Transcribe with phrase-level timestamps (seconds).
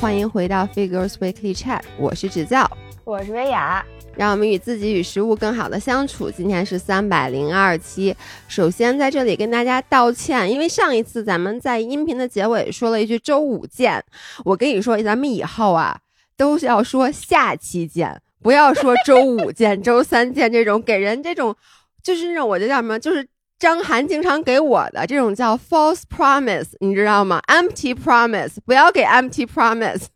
[0.00, 2.70] 欢迎回到 Figures Weekly Chat，我是指教，
[3.04, 3.84] 我是薇娅，
[4.16, 6.30] 让我们与自己与食物更好的相处。
[6.30, 8.14] 今天是三百零二期，
[8.46, 14.04] 首先在这里跟大家道歉，因为上一次咱们在音频的结尾说了一句周五见，
[14.44, 15.98] 我跟你说，咱们以后啊
[16.36, 21.56] 都是要说下期见，不要说周五见、 周三见这种给人这种
[22.02, 23.26] 就是那种我就叫什么，就是
[23.58, 30.06] 张涵经常给我的这种叫 false promise，你知道吗？empty promise，不要给 empty promise。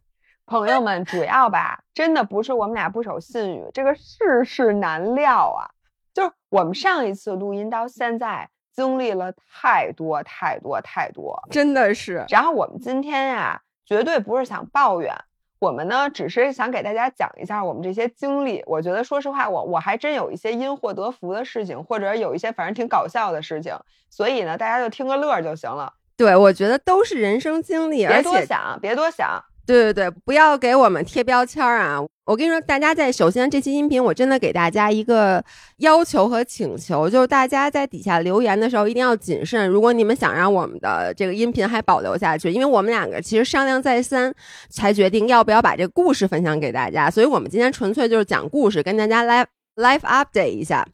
[0.45, 5.71] 朋友们，主要吧，真的不是我们俩不守信誉，这个世事难料啊。
[6.15, 12.25] 就是我们上一次录音到现在，经历了太多太多太多，真的是。
[12.29, 15.15] 然后我们今天呀，绝对不是想抱怨，
[15.61, 18.63] 我们呢，只是想给大家讲一下我们这些经历。
[18.67, 23.77] 我觉得，说实话，我我还真有一些因祸得福的事情，或者有一些反正挺搞笑的事情，
[24.09, 25.93] 所以呢，大家就听个乐就行了。
[26.17, 29.43] 对，我觉得都是人生经历，别多想，别多想。
[29.69, 32.01] 对对对，不要给我们贴标签啊！
[32.25, 35.45] 我跟你说，大家在首先这期音频，我真的给大家一个
[35.79, 39.69] 要求和请求，就是大家在底下留言的时候一定要谨慎。
[39.69, 44.35] 如果你们想让我们的这个音频还保留下去，因为我们两个其实商量再三
[44.71, 49.45] 才决定要不要把这个故事分享给大家，所以我们今天纯粹就是讲故事，跟大家来
[49.77, 50.87] live update 一下。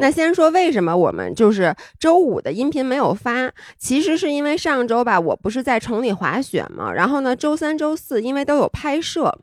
[0.00, 9.38] 那先说为什么我们就是周五的音频没有发，其实是因为上周吧，我不是在城里滑雪嘛，然后呢，周三、周四因为都有拍摄，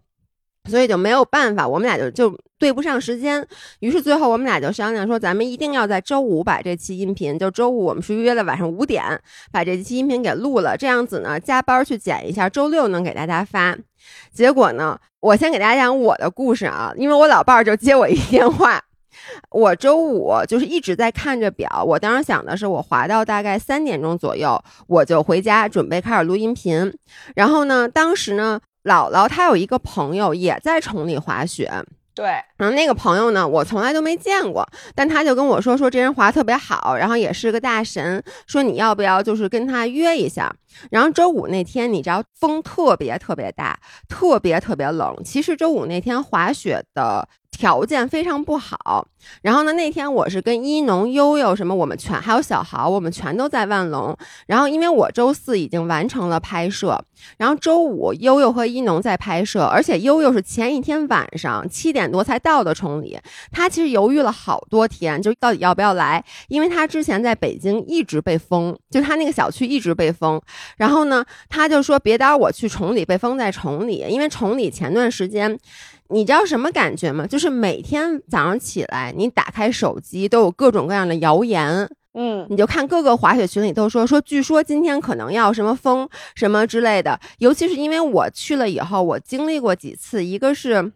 [0.70, 3.46] 所以就没有办法，我们俩就就对不上时间。
[3.80, 9.04] 于是最后我们俩就商量说，咱们一定要在周五把这期音频，就周五我们是约了晚上五点
[9.52, 13.78] 把这期音频给录了，这样子呢，加班去剪一下，周六能给大家发。
[14.32, 18.82] 结果呢，我先给大家讲我的故事啊，因为我老伴儿就接我一电话。
[19.50, 26.94] 我周五就是一直在看着表，我当时想的是，我滑到大概三点钟左右，我就回家准备开始录音频。
[27.36, 31.72] 然后呢，当时呢，姥姥她有一个朋友也在崇礼滑雪，
[32.16, 34.66] 对，然后那个朋友呢，我从来都没见过，
[34.96, 40.50] 但他就跟我说，说这人滑特别好，然后也是个大神，说你要不要就是跟他约一下。
[40.90, 45.14] 然后周五那天，你知道风特别特别大，特别特别冷。
[45.26, 47.28] 其实周五那天滑雪的。
[47.56, 49.08] 条件非常不好，
[49.44, 54.18] 然后呢，那天我是跟一农、悠悠什么，我们全还有小豪，我们全都在万隆。
[54.48, 57.00] 然后因为我周四已经完成了拍摄，
[57.38, 63.18] 然后周五悠悠和一农在拍摄，而且悠悠是前一天晚上七点多才到的崇礼，
[63.54, 70.42] 他其实犹豫了好多天，就到底要不要来，因为他之前在北京一直被封，就他那个小区一直被封。
[70.76, 75.58] 然后呢，他就说别待会我去崇礼被封在崇礼，因为崇礼前段时间。
[76.10, 77.26] 你知道什么感觉吗？
[77.26, 87.20] 就是每天早上起来，你打开手机都有各种各样的谣言，嗯，你就看各个滑雪群里都说说，据说今天可能要什么风什么之类的。
[87.40, 90.92] 尤其是因为我去了以后，我经历过几次，一个是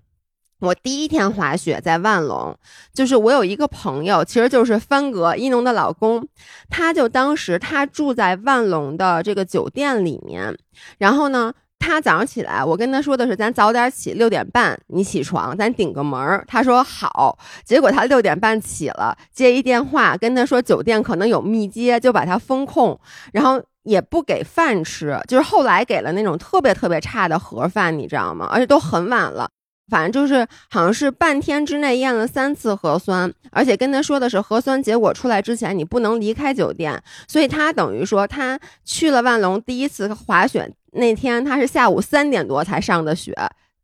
[0.59, 2.57] 我第一天滑雪在万隆，
[2.93, 6.27] 就是我有一个朋友，其实就是帆哥一农的老公，
[6.69, 10.57] 他就当时他住在万隆的这个酒店里面，
[10.97, 11.53] 然后呢。
[11.79, 16.43] 他早上起来，我跟他说的是，咱早点起，六点半你起床，咱顶个门儿。
[16.47, 22.99] 他说好，结果他六点半起了，接一电话，跟他说酒店可能有密接，就把他封控，
[23.31, 28.49] 然后也不给饭吃，就是后来给了那种特别特别差的盒饭，你知道吗？
[28.51, 29.47] 而且都很晚了，
[29.89, 40.71] 反正就是好像是半天之内验了三次核酸，而且跟他说的是核酸结果出来之前你不能离开酒店，所以他等于说他去了万隆第一次滑雪。
[40.93, 43.31] 那天他是下午三点多才上的雪，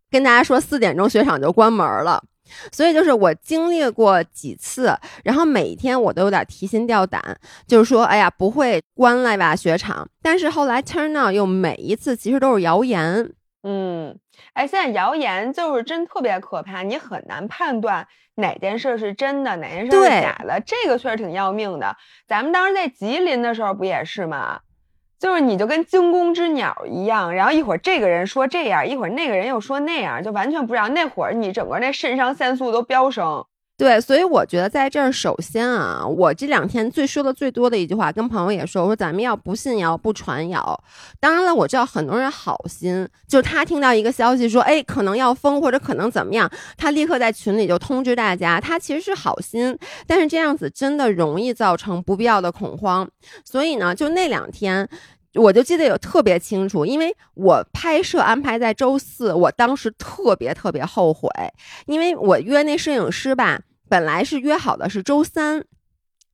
[0.10, 2.24] 跟大家说四点钟雪场就关门了，
[2.72, 7.22] 所以就是我经历过几次，然后每一天我都有点提心吊胆，
[7.68, 10.08] 就是说，哎呀，不会关了吧雪场？
[10.24, 13.32] 但是后来 turn out 又每一次其实都是谣言，
[13.62, 14.18] 嗯，
[14.54, 21.96] 哎，现在谣言就是真特别可怕，你很难判断哪件事是真的，哪件事是假的，这个确实挺要命的。
[22.28, 24.62] 咱们当时在吉林的时候不也是吗？
[25.20, 30.90] 就是你就跟惊弓之鸟一样，然后一会儿这个人说这样，一会儿那个人又说那样，就完全不知道。
[30.90, 33.46] 那会儿你整个那肾上腺素都飙升。
[33.76, 40.84] 对，所以我觉得在这儿，首先啊，我这两天最说的最多的一句话，跟朋友也说，我说咱们要不信谣，不传谣。
[41.20, 53.10] 当然了，我知道很多人好心，就是他听到一个消息说，哎，可能要封或者可能怎么样，他立刻在群里就通知大家，他其实是好心，但是这样子真的容易造成不必要的恐慌。
[53.44, 54.88] 所以呢，就那两天。
[55.36, 61.30] 我就记得有特别清楚，因为我拍摄安排在周四，我当时特别特别后悔，
[61.86, 63.60] 因为我约那摄影师吧，
[63.90, 65.64] 本来是约好的是周三，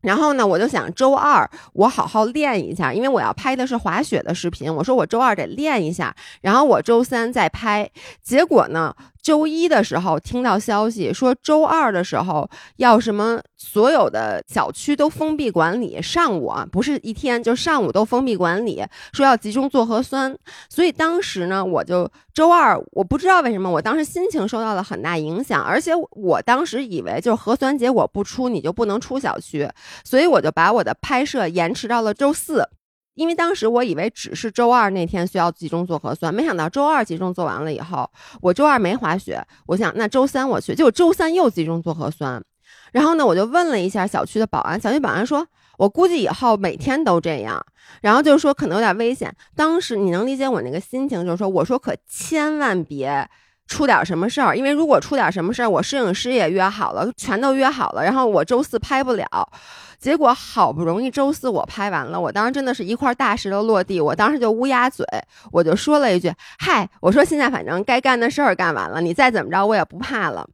[0.01, 4.73] 然后呢，我就想周二我好好练一下，因为我要拍的是滑雪的视频。
[4.73, 7.89] 我说我周二得练一下，然后我周三再拍。
[8.21, 8.95] 结果呢？
[9.29, 18.83] 周一的时候听到消息说，周二的时候要什么所有的小区都封闭管理，上午啊不是一天，就上午都封闭管理，
[19.13, 20.35] 说要集中做核酸。
[20.67, 29.69] 所以当时呢，我就周二我不知道为什么，我当时心情受到了很大影响，而且我当时以为就是核酸结果不出你就不能出小区，
[30.03, 32.67] 所以我就把我的拍摄延迟到了周四。
[33.19, 38.09] 因为当时我以为只是周二那天需要集中做核酸，没想到周二集中做完了以后，
[38.41, 39.45] 我周二没滑雪。
[39.65, 42.41] 我想那周三我去，结果周三又集中做核酸。
[42.93, 45.45] 然后呢，我就问了一下小区的保安，小区保安说，
[45.77, 47.61] 我估计以后每天都这样。
[48.01, 49.35] 然后就是说可能有点危险。
[49.53, 53.29] 当时你能理解我那个心情，就是说我说可千万别
[53.67, 59.27] 出点什么事儿，因为如果出点什么事儿，我摄影师也约好了，全都约好了，然后我周四拍不了。
[59.99, 65.05] 结果好不容易周四我拍完了，我当时真的是一块大石头落地，我当时就乌鸦嘴，
[65.51, 70.47] 我就说了一句：“嗨，我说现在反正该干的事儿干完了，你再怎么着我也不怕了。”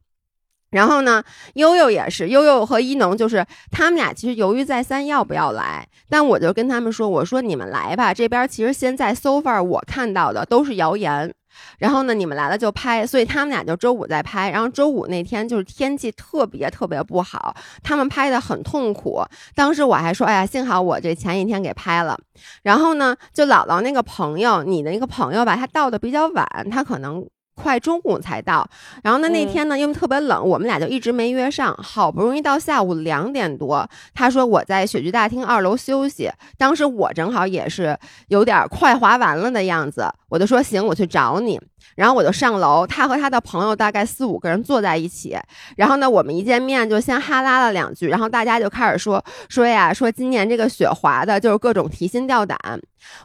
[0.70, 1.22] 然后呢，
[1.54, 11.32] 悠悠也是，悠悠和一农就是他们俩其实犹豫再三要不要来，但我就跟他们说：“我说你们来吧，这边其实现在 so far 我看到的都是谣言。”
[11.78, 14.50] 然后呢，你们来了就拍，所以他们俩就周五再拍。
[14.50, 19.22] 然后周五那天就是天气特别特别不好，他们拍的很痛苦。
[19.54, 22.18] 当时我还说，哎呀，幸好我这前一天给拍了。
[22.62, 27.26] 然后呢，就姥姥那个朋友，你的那个朋友吧，他到的比较晚，他可能。
[27.56, 28.68] 快中午才到，
[29.02, 31.74] 然后呢那天呢因为特别冷，我们俩就一直没约上。
[31.82, 36.30] 好不容易到下午两点多，他说我在雪具大厅二楼休息。
[36.58, 37.98] 当时我正好也是
[38.28, 41.58] 有点快滑完了的样子，我就说行，我去找你。
[41.94, 45.38] 然后我就上楼，他和他的朋友大概四五个人坐在一起。
[45.76, 52.58] 然后呢，我们一见面就先哈拉了两句，然后大家就开始说说呀，说今年这个雪滑的，就是各种提心吊胆。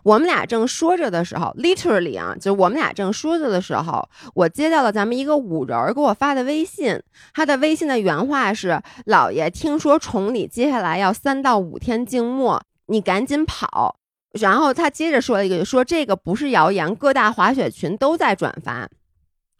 [0.03, 7.01] 我们俩正说着的时候，literally 啊，就我们俩正说着的时候，我接到了咱们一个五人给我发的微信，
[7.33, 14.00] 他的微信的原话是：老爷，听说崇礼接下来要三到五天静默，你赶紧跑。
[14.39, 18.87] 然后他接着说了一个，说这个不是谣言，各大滑雪群都在转发。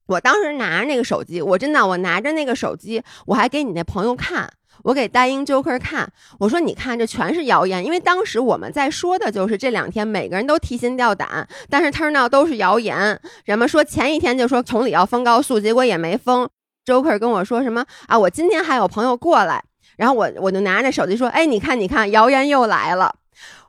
[0.07, 4.51] 我当时拿着那个手机，我真的，我拿着那个手机，我还给你那朋友看，
[4.83, 13.19] 我给大英 Joker 看，我说你看，这全是谣言，因为当时我们在说的就是这两天每个人都提心吊胆，但是 turn out 都是谣言。
[13.45, 16.49] 人们说前一天就说崇礼要封高速，结果也没封。
[16.85, 18.17] Joker 跟我说什么啊？
[18.17, 19.63] 我今天还有朋友过来，
[19.97, 23.15] 然后我我就拿着手机说，哎，你看你看，谣言又来了，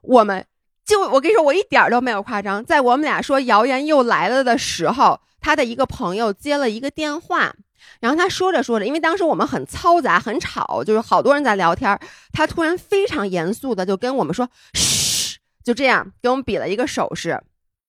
[0.02, 0.44] 我们。
[0.84, 2.64] 就我跟你说，我一点都没有夸张。
[2.64, 7.54] 在我们俩说谣言又来了的时候，他的一个朋友接了一个电话，
[8.00, 11.98] 然后他说着说着，因为当时我们很嘈杂、很吵，就是好多人在聊天，
[12.32, 17.40] 他突然非常严肃的就跟我们说：“嘘，就这样，给我们比了一个手势。”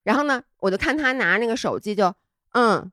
[0.03, 2.13] 然后呢，我就看他拿那个手机，就
[2.53, 2.91] 嗯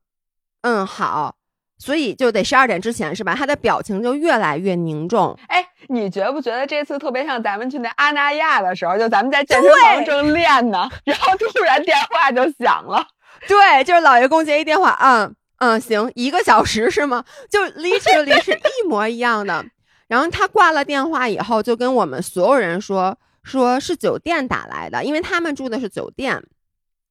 [0.62, 1.36] 嗯好。
[1.78, 3.34] 所以就得十二点之前是吧？
[3.34, 5.34] 他的表情就越来越凝重。
[5.48, 8.98] 哎，你觉不觉得这次特别像咱们去那阿那亚的时候？
[8.98, 13.06] 就咱们在健身房正练呢， 然后突然电话就响了。
[13.48, 17.24] 对，就是老爷公接一电话，嗯嗯，行，一个小时是吗？
[17.50, 19.64] 就 literally 是一模一样的。
[20.08, 26.42] 然后他挂了电话以后，就跟我们所有人说，说是酒店打来的，因为他们住的是酒店。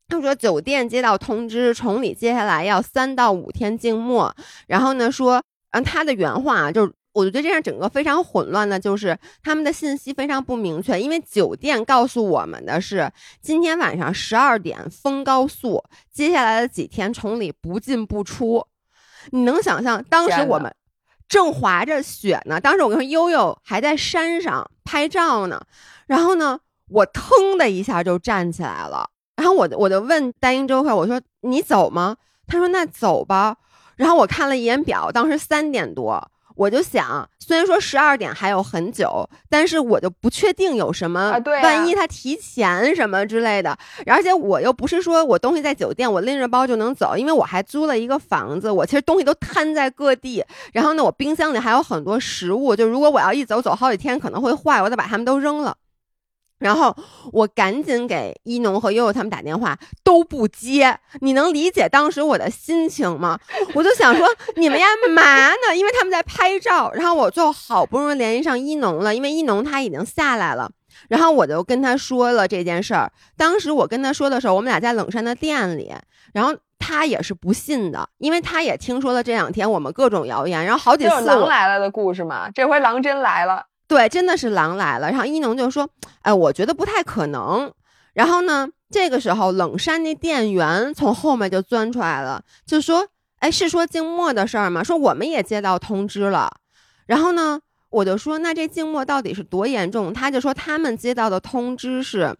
[0.08, 4.36] 他说酒店接到通知，崇礼接下来要三到五天静默。
[4.68, 11.00] 然后呢，说，嗯，他的原话啊，就是，我觉得这样整个非常混乱的，就是他们的信息非常不明确。
[11.00, 13.12] 因为酒店告诉我们的是，
[13.42, 18.66] 今天晚上十二点封高速，接下来的几天崇礼不进不出。
[19.32, 20.74] 你能想象，当时我们
[21.28, 25.62] 正滑着雪呢，当时我跟悠悠还在山上拍照呢，
[26.08, 29.10] 然后呢，我腾的一下就站起来了。
[29.36, 32.16] 然后我我就问大英周慧，我说你走吗？
[32.48, 33.58] 他说那走吧。
[33.96, 41.32] 然后我看了一眼表，当时三点多，我就想，虽然说十二点还有很久，但是我就不确定有什么，
[41.63, 43.78] 万一他提前什么之类的。
[44.06, 50.44] 而且我又不是说我东西在酒店，我拎着包就能走，因为我还租了一个房子，我其实东西都摊在各地。
[50.74, 55.78] 然后呢，我冰箱里还有很多食物，就如果我要一走走好几天，可能会坏，我得把它们都扔了。
[56.60, 56.96] 然后
[57.32, 61.00] 我赶紧给一农和悠悠他们打电话，都不接。
[61.22, 63.39] 你能理解当时我的心情吗？
[63.74, 64.86] 我就想说你们呀
[65.16, 65.75] 嘛呢？
[65.75, 66.92] 因为他们在拍照。
[66.94, 70.70] 然后我最后好不容易联系上一农了，因为一农他已经下来了。
[71.08, 73.10] 然后我就跟他说了这件事儿。
[73.38, 75.94] 当时我跟他说的时候，我们俩在冷山的店里，
[76.34, 82.50] 然后他也是不信的，因为他也听说了这两天我们各种谣言，然后好几次狼来了的故事嘛。
[82.51, 83.66] 这回狼真来了。
[83.89, 85.10] 对，真的是狼来了。
[85.10, 85.89] 然后一农就说
[86.22, 87.74] ：“哎，我觉得不太可能。”
[88.13, 93.08] 然后呢，这个时候冷山那店员从后面就钻出来了，就说
[93.41, 94.84] ：“哎，是说静默的事儿吗？
[94.84, 96.51] 说我们也接到通知了。”
[97.08, 102.36] 然后呢，我就说：“那这静默到底是多严重？”他就说他们接到的通知是，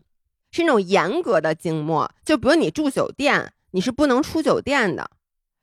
[0.52, 5.10] 是那种严格的静默，就比如你住酒店，你是不能出酒店的。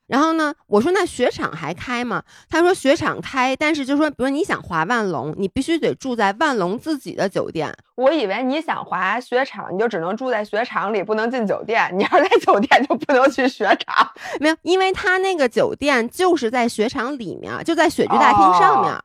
[0.07, 2.23] 然后呢，我说那雪场还开吗？
[2.49, 7.73] 他说雪场开，但是就说，比如你想滑万隆，你必须得住在万隆自己的酒店。
[7.95, 11.93] 我以为你想滑雪场，你就只能住在雪场里，不能进酒店。
[11.93, 14.09] 你要在酒店就不能去雪场，
[14.39, 18.97] 没有，因为他那个酒店就是在雪场里面，就在雪具大厅上面。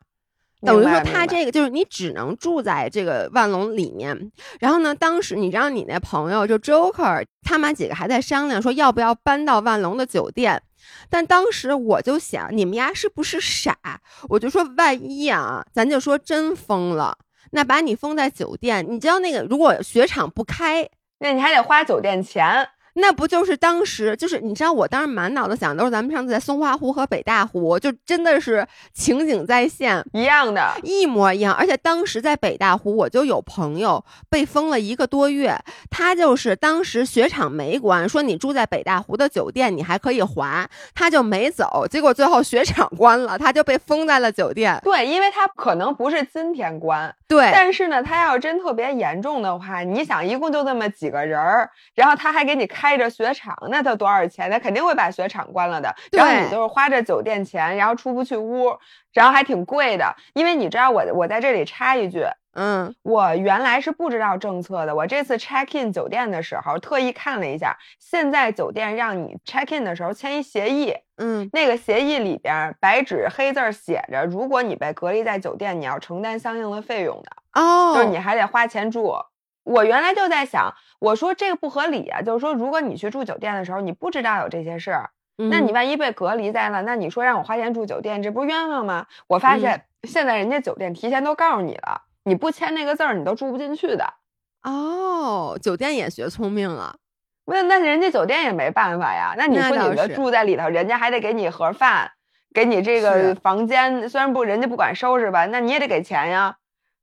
[0.65, 4.31] 等于说他这个就是你只能住在这个万隆里面。
[4.61, 10.63] 然后呢，当时你知道你那朋友就 Joker 他们几个还在商量说要不要搬到万隆的酒店。
[11.11, 13.77] 但当时我就想，你们家是不是傻？
[14.29, 17.19] 我就说，万一啊，咱就说真封了，
[17.51, 22.69] 那把你封在酒店，你知道那个，如果雪场不开，那你还得花酒店钱。
[22.95, 31.55] 那不就是当时就是你知道，我当时满脑子想都是咱们上次在松花湖和北大湖，就真的是情景再现一样的，一模一样。
[31.55, 35.59] 而且当时在北大湖，我就有朋友被封了一个多月，
[35.91, 41.87] 他就是当时雪场没关，说你住在北大湖的酒店，你还可以滑，他就没走。
[41.91, 44.79] 结果最后雪场关了，他就被封在了酒店。
[44.85, 47.51] 对，因为他可能不是今天关，对。
[47.55, 52.82] 但是呢，他要真特别严重的话，你想一共就那么几个人儿，然后他还给你开。
[52.83, 54.51] 开着雪场，那他多少钱？
[54.51, 55.95] 他肯定会把雪场关了的。
[56.11, 58.77] 然后你就是花着酒店钱，然后出不去屋，
[59.13, 60.17] 然后还挺贵的。
[60.35, 64.97] 因为你知道，我我在这里插一句，嗯，我原来是不知道政策的。
[64.97, 77.61] 我这次 check in 酒店的时候，特意看了一下，现在酒店让你 check in 的时候签一协议，嗯，那个协议里边白纸黑字写着，如果你被隔离在酒店，你要承担相应的费用的。
[77.63, 79.15] 哦，就是你还得花钱住。
[79.65, 89.07] 我原来就在想，我说这个不合理啊，就是说，如果你去住酒店的时候，你不知道有这些事儿，那你万一被隔离在了，那你说让我花钱住酒店，这不是冤枉吗？
[89.29, 94.15] 我发现现在人家酒店提前都告诉你了，你不签那个字儿，你都住不进去的。
[94.63, 96.97] 哦，酒店也学聪明了，
[97.47, 99.35] 那那人家酒店也没办法呀。
[99.37, 102.13] 那你说你的住在里头，人家还得给你盒饭，
[102.55, 106.57] 给你这个房间，虽然不人家不管收拾吧，那你也得给钱呀。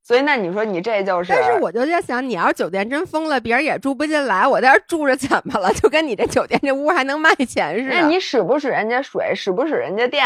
[0.09, 1.31] 所以，那你说你这就是？
[1.31, 5.71] 但是我就在想，你要是酒店真封了，别人也住不进来，我在这住着怎么了？
[5.75, 7.93] 就跟你这酒店这屋还能卖钱似的。
[7.93, 10.25] 那你使不使人家水，使不使人家电？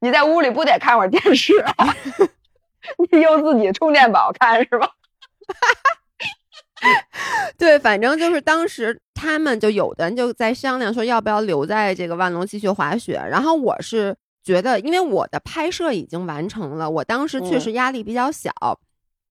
[0.00, 1.56] 你在屋里不得看会儿电视？
[1.78, 1.96] 啊
[3.10, 4.90] 你用自己充电宝看是吧？
[7.56, 18.52] 对，反正就是当时他们就有的人就在商量说要不要留在这个万隆继续滑雪，然后我是觉得，因为我的拍摄已经完成了，我当时确实压力比较小。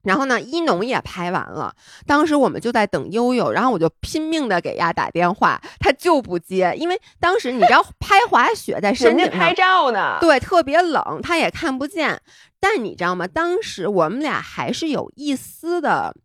[0.05, 12.21] 然后呢，一农也拍完了，当时我们就在等悠悠，然后我就拼命的给丫打电话，他就不接，因为当时你知道 拍滑雪在山顶拍照呢，对，特别冷，他也看不见。
[12.59, 13.27] 但你知道吗？
[13.27, 16.15] 当时我们俩还是有一丝的，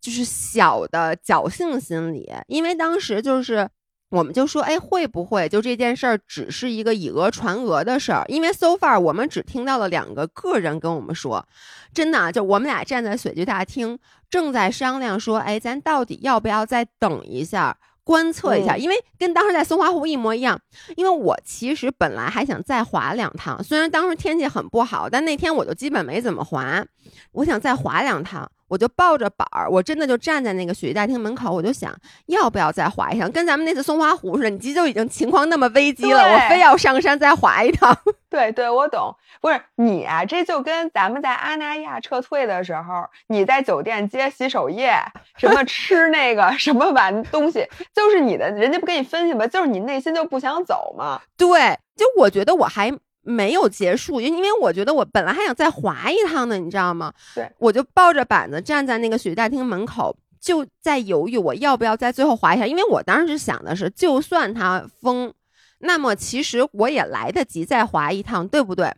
[0.00, 3.68] 就是小的侥幸心理，因为当时就是。
[4.10, 8.24] 我们就说，哎，会不会就这件事儿只是一个以讹传讹的事儿？
[8.26, 11.46] 因为 so far 我们只听到了两个个人跟我们说，
[11.94, 13.96] 真的，就我们俩站在雪具大厅，
[14.28, 18.76] 正在商量说，哎，咱到底要不要再等一下，观测一下？
[18.76, 20.60] 因为跟当时在松花湖一模一样。
[20.96, 26.84] 因为我其实本来还想再滑两趟，虽然当时天气很不好，但那天我就基本没怎么滑，
[27.30, 28.50] 我想再滑两趟。
[28.70, 31.92] 我就抱着板儿，我真的就站在那个雪域大厅门口，我就想
[32.26, 37.96] 要不要再滑一趟，跟咱们那次松花湖似的，你这就已经情况那么危机了，我非要上山再滑一趟。
[38.30, 44.92] 对对，我懂，不是你啊，这就跟咱们在阿那亚撤退的时候，你在酒店接洗手液，
[45.36, 49.44] 什么吃那个什么玩东西，就是你的，人家不给你分析吗？
[49.48, 51.20] 就是你内心就不想走嘛。
[51.36, 52.92] 对，就我觉得我还。
[53.30, 57.12] 没有结束，因因为我觉得我本来还想再滑一趟呢，你知道吗？
[57.34, 65.32] 对，我就抱着板子站在那个雪大厅门口，就在犹豫我要不要在最后滑一下，因为我当时想的是，就算它封，
[65.78, 68.92] 那么其实我也来得及再滑一趟，对不对？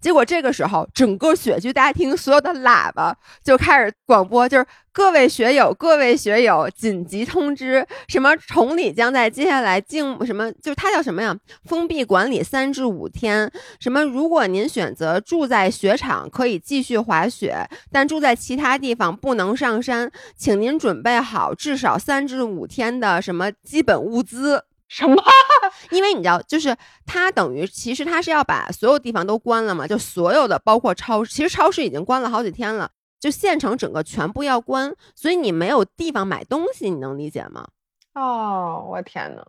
[0.00, 11.36] 结果这个时候，整个雪具大厅所有的喇叭就开始广播，就是各位学友，各位学友，紧急通知，什么崇礼将在接下来静什么，就是它叫什么呀？
[11.64, 13.50] 封闭管理三至五天。
[13.80, 14.04] 什么？
[14.04, 24.64] 如果您选择住在雪场，可以继续滑雪，但住在其他地方不能上山，请您准备好至少三至五天的什么基本物资。
[24.88, 25.22] 什么？
[25.90, 26.76] 因为你知道，就是
[27.06, 32.90] 他等于其实他是要把所有地方都关了嘛，就所有的包括超市，其实超市已经关了好几天了。
[33.18, 37.66] 就县城整个全部要关，所以你没有地方买东西，你能理解吗？
[38.14, 39.42] 哦，我天呐，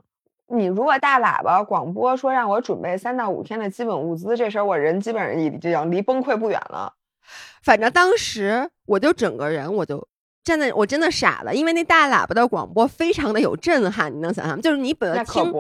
[0.48, 6.94] 你如果大喇叭广播说让我准备三到五天的基本物资，这时候我人基本上已经离崩溃不远了。
[7.62, 10.08] 反正当时我就整个人我就。
[10.46, 14.62] 站在我真的傻了，因为那大喇叭的广播非常的有震撼，你能想象吗？
[14.62, 15.52] 就是你本来听，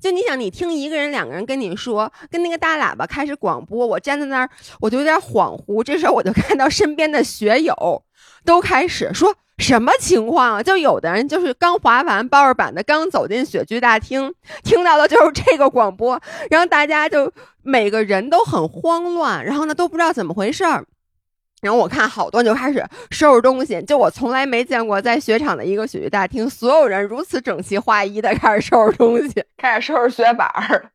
[0.00, 4.48] 就你想你听一个人、两个人跟你说，跟那个大喇叭开始广播，我站在那儿
[4.80, 5.84] 我就有点恍惚。
[5.84, 8.02] 这时候我就看到身边的学友
[8.46, 10.62] 都开始说什么情况啊？
[10.62, 14.32] 就有的人就是刚滑完抱着板的，刚走进雪剧大厅，
[14.64, 16.18] 听到的就是这个广播，
[16.48, 17.30] 然后大家就
[17.62, 20.86] 每个人都很慌乱，然后呢都不知道怎么回事儿。
[21.60, 30.48] 然后我看好多人就开始收拾东西，就我从来没见过在雪场的一个雪具大厅，所有人如此整齐划一的开始收拾东西，开始收拾雪板，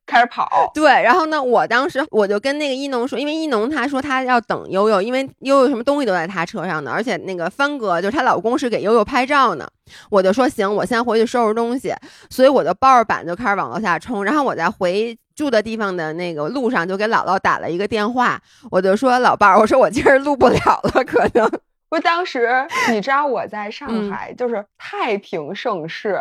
[0.05, 0.71] 开始跑。
[0.73, 9.67] 对，然后呢，我当时我就跟那个一农说，因为一农他说他要等悠悠，因为悠悠什么东西都在他车上呢，而且那个帆哥就是她老公是给悠悠拍照呢，
[10.09, 11.93] 我就说行，我先回去收拾东西，
[12.29, 15.17] 所以我就抱着板就开始往楼下冲，然后我再回。
[15.35, 21.51] 住的地方的那个路上，就给姥姥打了一个电话，我就说老伴儿，我说我今儿录不了了，可能。
[21.91, 26.19] 我，当时你知道我在上海，就是太平盛世，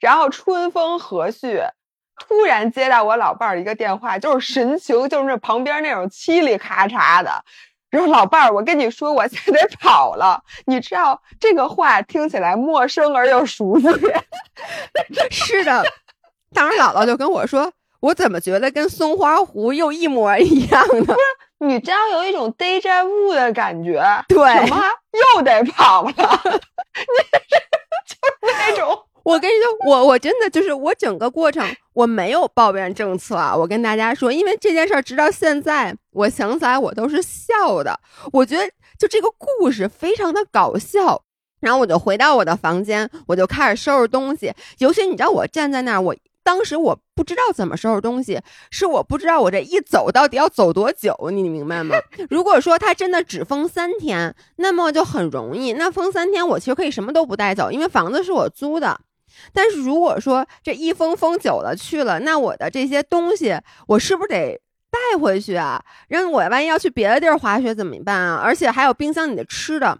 [0.00, 1.70] 然后春风和煦，
[2.18, 7.44] 突然接到我老伴儿一个电话，就是神情就是那旁边那种嘁里咔嚓的，
[7.90, 13.86] 然后老伴儿，我跟你说，我现在得跑了，你知道这个话听起来陌生而又熟悉。
[15.30, 15.84] 是的，
[16.52, 17.72] 当时姥姥就跟我说。
[18.04, 21.04] 我怎么觉得跟松花湖又一模一样呢？
[21.06, 21.18] 不是，
[21.60, 24.02] 你这样有一种 deja vu 的感觉。
[24.28, 24.82] 对，什么
[25.36, 26.12] 又得跑了？
[26.12, 26.20] 你
[28.06, 28.98] 就是那种。
[29.24, 33.56] 我跟你说，我我真的就是我整个过程我没有抱怨政策啊！
[33.56, 37.98] 我跟大家说，因为这件事儿直到现在，我想起来我都是笑的。
[38.34, 41.22] 我觉得就这个故事非常的搞笑。
[41.60, 44.52] 然后我就回到我的房间，我就开始收拾东西。
[44.76, 46.14] 尤其你知道，我站在那儿，我。
[46.44, 51.96] 当时我不知道怎么收拾东西，是我不知道我这一走到底要走多久，你明白吗？
[52.30, 55.72] 如果说他真的只封三天，那么就很容易。
[55.72, 59.00] 那封三天，我其实可以什么都不带走，因为房子是我租的。
[59.52, 65.82] 但是如果说这一封封久了去了，那我的这些东西，我是不是得带回去啊？
[66.08, 68.40] 让我万一要去别的地儿滑雪怎么办啊？
[68.44, 69.98] 而且还有冰箱里的吃的。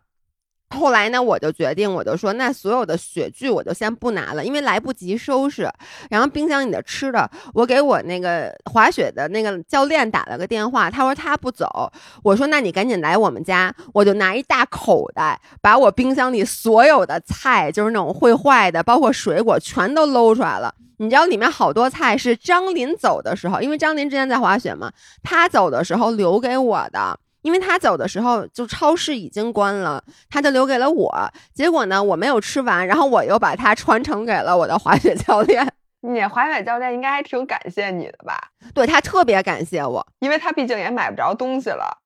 [0.70, 5.68] 后来呢，我就决定，我就说，那所有的雪具我就先不拿了，因为来不及收拾。
[6.10, 11.92] 然后冰箱里的吃的，我给我那个滑雪的那个教练打了个电话，他说他不走。
[12.24, 20.74] 我说那你赶紧来我们家，我就拿一大口袋，把我冰箱里所有的菜，就是那种会坏的，包括水果，全都搂出来了。
[20.98, 24.90] 你知道里面好多菜是张林走的时候，因为张林之前在滑雪嘛，
[25.22, 27.18] 他走的时候留给我的。
[27.44, 31.30] 因为他走的时候，就超市已经关了，他就留给了我。
[31.52, 35.70] 结果呢，我没有吃完，然后我又把它传承给了我的滑雪教练。
[36.00, 38.48] 你滑雪教练应该还挺感谢你的吧？
[38.72, 41.98] 对他特别感谢我，因为他毕竟也买不着东西了。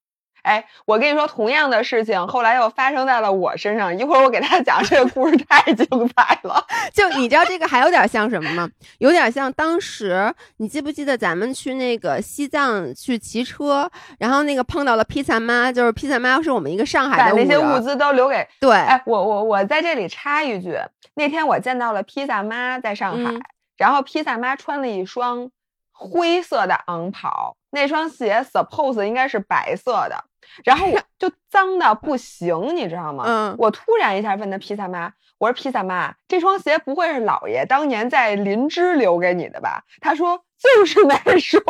[0.43, 3.97] 哎，我跟你说，同样的事情后来又发生在了我身上。
[3.99, 6.65] 一会儿我给大家讲这个故事，太精彩了。
[6.95, 8.69] 就你知道这个还有点像什么吗？
[8.99, 18.71] 有点像当时你记不记得咱们去那个西藏去骑车，然后那个碰到了披萨妈，就是披萨妈是我们一个上海的，把那些物资都留给对。
[18.71, 20.79] 哎，我我我在这里插一句，
[21.15, 23.33] 那天我见到了披萨妈在上海，
[23.77, 25.51] 然后披萨妈穿了一双
[25.93, 30.25] 灰色的昂跑，那双鞋 suppose 应该是白色的。
[30.65, 33.25] 然后我就脏的不行，你知道吗？
[33.27, 39.85] 嗯，我突然一下问他披萨妈，我说披萨妈，这双鞋不会是姥爷当年在林芝留给你的吧？
[40.01, 41.65] 他说就是那双。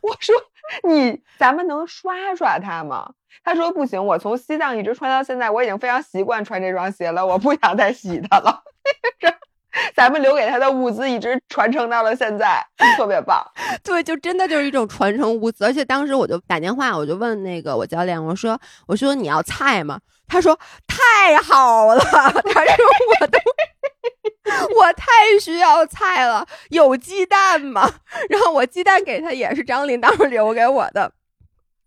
[0.00, 0.34] 我说
[0.84, 3.12] 你咱们能刷刷它吗？
[3.42, 8.62] 他说不行，我从西藏一直穿到现在，我已经非常习惯穿这双鞋了，我不想再洗它了。
[9.94, 12.64] 咱们留给他的物资一直传承到了现在，
[12.96, 13.44] 特别棒。
[13.84, 15.64] 对，就真的就是一种传承物资。
[15.64, 22.00] 而且当时我就打电话，我就问那个我教练，我说：“我说你要菜吗？”他说：“太好了。
[22.04, 22.84] ”他说
[23.20, 23.38] ：“我都
[24.76, 25.06] 我太
[25.40, 27.90] 需要菜了，有鸡蛋吗？”
[28.28, 31.12] 然后我鸡蛋给他也是张琳当时留给我的。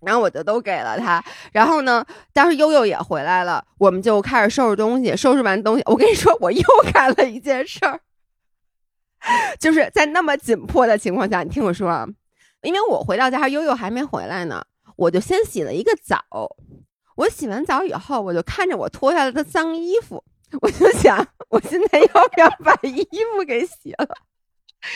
[0.01, 5.15] 然后我就都给了他，然后呢，当时悠悠也回来了，我们就开始收拾东西。
[5.15, 7.99] 收拾完东西，我跟你说，我又干了一件事儿，
[9.59, 12.07] 就是在那么紧迫的情况下，你听我说啊，
[12.63, 14.63] 因为我回到家，悠悠还没回来呢，
[14.95, 16.19] 我就先洗了一个澡。
[17.15, 20.23] 我洗完澡以后，我就看着我脱下来的脏衣服，
[20.61, 24.07] 我就想，我现在要不要把衣服给洗了？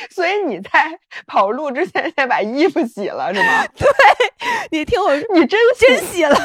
[0.09, 3.65] 所以你在跑路之前先把衣服洗了是吗？
[3.77, 3.87] 对，
[4.71, 6.35] 你听我， 你真真洗了。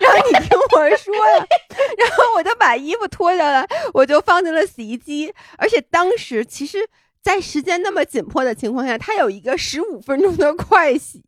[0.00, 1.46] 然后你听我说呀，
[1.98, 5.32] 然后我就把衣服脱下来，我就放进了洗衣机。
[5.58, 6.88] 而且当时其实，
[7.22, 11.22] 在时间那么紧迫的情况下，它有一个十五分钟的快洗，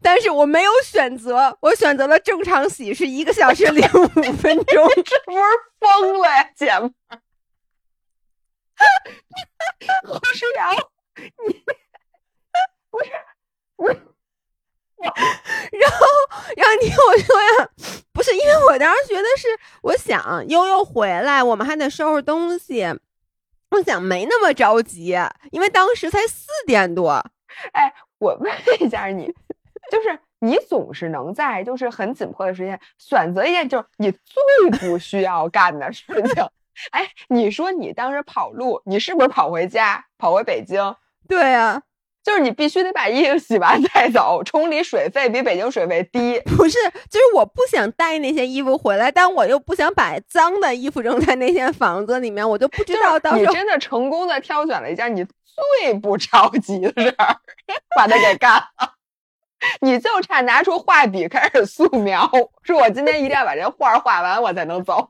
[0.00, 4.88] 但是我没有选择，我选择了正常洗，是一个小时零五分钟。
[5.04, 5.42] 这不是
[5.80, 6.92] 疯了呀，姐们？
[10.04, 10.70] 侯诗瑶，
[11.46, 11.64] 你
[12.90, 13.10] 不是
[13.76, 13.88] 我。
[15.00, 15.12] 然
[15.92, 16.06] 后，
[16.56, 17.70] 然后你听我说呀，
[18.12, 19.46] 不是因为我当时觉得是，
[19.82, 22.84] 我想悠悠回来，我们还得收拾东西，
[23.70, 25.16] 我想没那么着急，
[25.52, 27.24] 因为当时才四点多。
[27.72, 29.32] 哎，我问一下你，
[29.90, 36.50] 就是你总是能在就是很紧迫的时间选择一件就是你最不需要干的事情。
[36.90, 40.94] 哎，你说你当时跑路，你是不是跑回家，跑回北京？
[41.28, 41.82] 对呀。
[42.24, 46.38] 就是你必须得把衣服洗完再走，崇礼水费比北京水费低。
[46.58, 46.76] 不是，
[47.08, 53.50] 就是我不想带那些衣服回来，但我又不想把脏的衣服扔在那间房子里面，我就不知道到时候。
[53.50, 57.36] 你真的成功的挑选了一件你最不着急的事儿，
[57.96, 58.92] 把它给干了。
[59.80, 62.30] 你就差拿出画笔开始素描，
[62.62, 65.08] 说我今天一定要把这画画完，我才能走。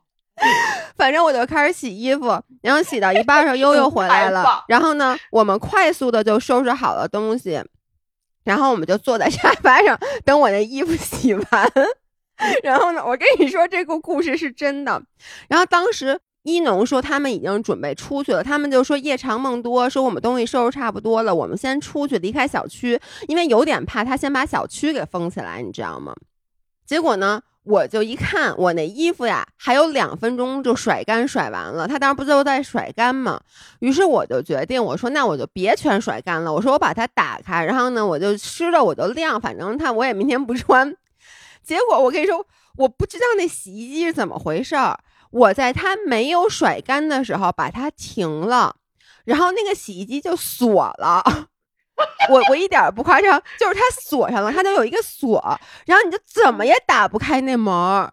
[0.95, 7.63] 反正我就开始洗衣服，然后洗到一半时候悠悠回来了， 然后呢，我们快速的就收拾好了东西，
[8.43, 11.45] 然后我们就坐在沙发上等我的衣服洗完。
[12.63, 15.01] 然后呢，我跟你说这个故事是真的。
[15.47, 26.13] 然后当时一农说他们已经准备出去了，他们就说夜长梦多，说我们东西收拾差不多了，我们先出去离开小区，因为有点怕他先把小区给封起来，你知道吗？
[26.85, 27.41] 结果呢？
[27.69, 31.87] 我就一看，我那衣服呀，还有两分钟就甩干甩完了。
[31.87, 33.39] 他当时不就在甩干吗？
[33.77, 36.51] 于是我就决定，我说那我就别全甩干了。
[36.51, 40.95] 我说我把它打开，然后呢，我就湿了我就晾，反正它我也明天不穿。
[41.63, 42.43] 结果我跟你说，
[42.77, 44.99] 我不知道那洗衣机是怎么回事儿。
[45.29, 48.77] 我在它没有甩干的时候把它停了，
[49.25, 51.23] 然后那个洗衣机就锁了。
[52.29, 55.41] 我我一点儿不夸张，就是它锁上了，它就有一个锁，
[55.85, 58.11] 然后你就怎么也打不开那门，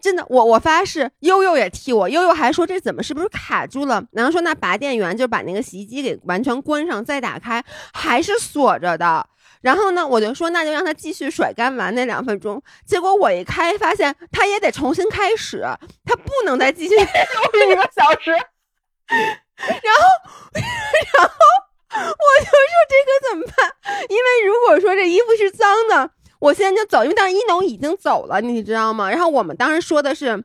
[0.00, 4.02] 真的，我我发誓，悠悠也替我，悠悠还说这怎么是不是卡住了？
[4.12, 9.26] 然后说那拔电源就把那个洗衣机给完全关上再打开，还是锁着的。
[9.62, 12.62] 然后呢，我就说那就让它继续甩干完那两分钟。
[12.86, 15.66] 结果我一开发现它也得重新开始，
[16.04, 18.30] 它不能再继续 一个小时。
[19.10, 20.06] 然后，
[20.54, 21.65] 然后。
[22.04, 23.72] 我就说这可怎么办？
[24.08, 27.02] 因为如果说这衣服是脏的，我现在就走。
[27.02, 29.10] 因为当时一农已经走了，你知道吗？
[29.10, 30.44] 然后我们当时说的是，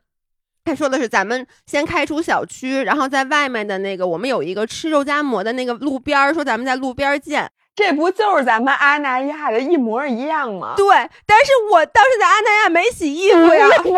[0.64, 7.52] 他说的是咱们先开出小区，然后在外面的那个我们有一个吃肉夹馍的那个路边说咱们在路边见。
[7.74, 10.74] 这不就是咱们阿那亚的一模一样吗？
[10.76, 10.88] 对，
[11.26, 13.98] 但是我当时在阿那亚没洗衣服呀，我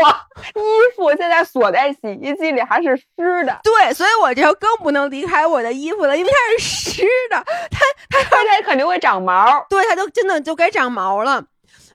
[0.62, 3.60] 衣服现在锁在洗衣机里还是湿的。
[3.64, 9.66] 对，所以我就更不能离开我的衣服了，因为它是湿的，它它而且肯定会长毛。
[9.70, 11.44] 对，它就真的就该长毛了。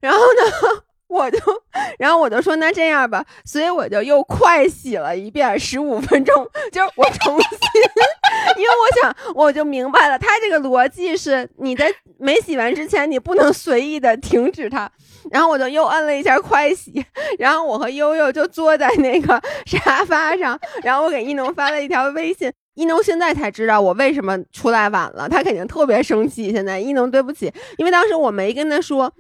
[0.00, 0.82] 然后呢？
[1.08, 1.38] 我就，
[1.98, 7.82] 然后我就说那这样吧，所以我就又快洗了一遍，十五分钟，就是我重新，
[8.56, 14.90] 因为我想我就明白了，他这个逻辑是你在没洗完之前，你不能随意的停止它。
[15.30, 17.04] 然后我就又摁了一下快洗，
[17.38, 26.50] 然后我和悠悠就坐在那个沙发上，然后我给一农发了一条微信，一农现在才知道我为什么出来晚了，他肯定特别生气。
[26.50, 29.12] 现在一农对不起，因为当时我没跟他说。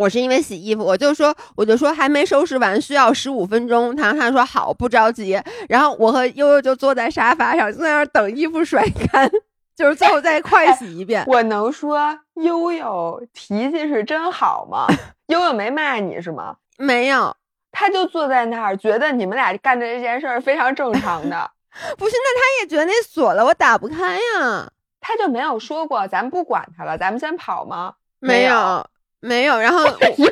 [0.00, 3.94] 我是因为洗衣服，我就说，我就说还没收拾完，需要十五分钟。
[3.94, 5.38] 他他说好，不着急。
[5.68, 8.82] 然后我和悠悠就坐在沙发上，在那儿等衣服甩
[9.12, 9.30] 干，
[9.76, 11.22] 就是最后再快洗一遍。
[11.26, 14.86] 我能说悠悠脾气是真好吗？
[15.26, 16.56] 悠悠没骂你是吗？
[16.78, 17.36] 没有，
[17.70, 21.50] 他就坐在那儿，觉得你们俩干的这件事儿非常正常的。
[21.98, 24.72] 不是，那他也觉得那锁了，我打不开呀。
[24.98, 27.96] 他就没有说过，咱们不管他了，咱们先跑吗？
[28.18, 28.50] 没有。
[28.50, 28.86] 没有，
[29.20, 29.84] 然后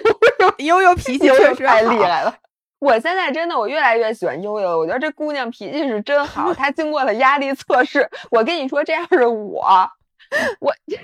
[0.58, 2.34] 悠悠脾气确实太厉害了。
[2.78, 4.78] 我现在真的，我越来越喜欢悠悠。
[4.78, 8.08] 我觉得这姑娘脾气是真好，她经过了压力测试。
[8.30, 9.90] 我跟你说，这要是我，
[10.60, 11.00] 我 不是，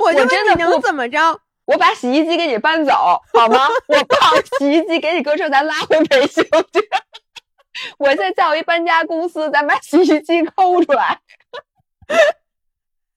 [0.00, 1.18] 我就真的能怎么着？
[1.66, 2.92] 我把洗衣机给你搬走
[3.34, 3.68] 好吗？
[3.88, 4.16] 我把
[4.58, 6.88] 洗衣机给你搁这，咱拉回北京去。
[7.98, 11.20] 我再叫一搬家公司，咱把洗衣机抠出来。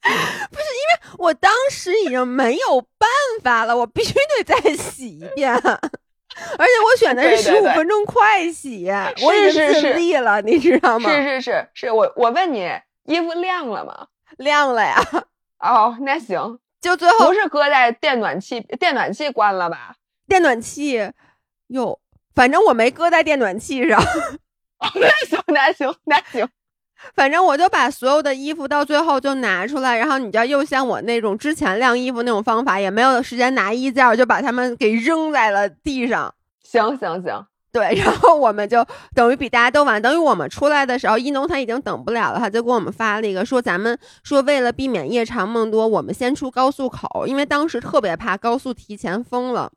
[0.01, 3.09] 不是因为我当时已经没有办
[3.43, 8.89] 法了，我必须得再洗一遍， 而且我选的是十五分钟快洗，
[9.23, 11.09] 我已经尽力了，你知道吗？
[11.09, 12.69] 是是是是，我我问你，
[13.05, 14.07] 衣服晾了吗？
[14.37, 14.97] 晾了呀。
[15.59, 19.95] 哦，那行，就最后不是搁在电暖气，电暖气关了吧？
[20.27, 21.11] 电暖气
[21.67, 21.99] 哟
[22.33, 24.01] 反正我没搁在电暖气上。
[24.95, 26.49] 那行，那行，那行。
[27.15, 36.33] 反正我就把所有的衣服到最后就拿出来，然后你知道，又像我那种之前晾衣服那种方法，也没有时间拿衣架，就把它们给扔在了地上。
[36.63, 49.71] 行行行，对， 然后我们就等于比大家都晚，等于我们出来的时候，一农他已经等不了了，他就给我们发了一个说，咱们说为了避免夜长梦多，我们先出高速口，因为当时特别怕高速提前封了。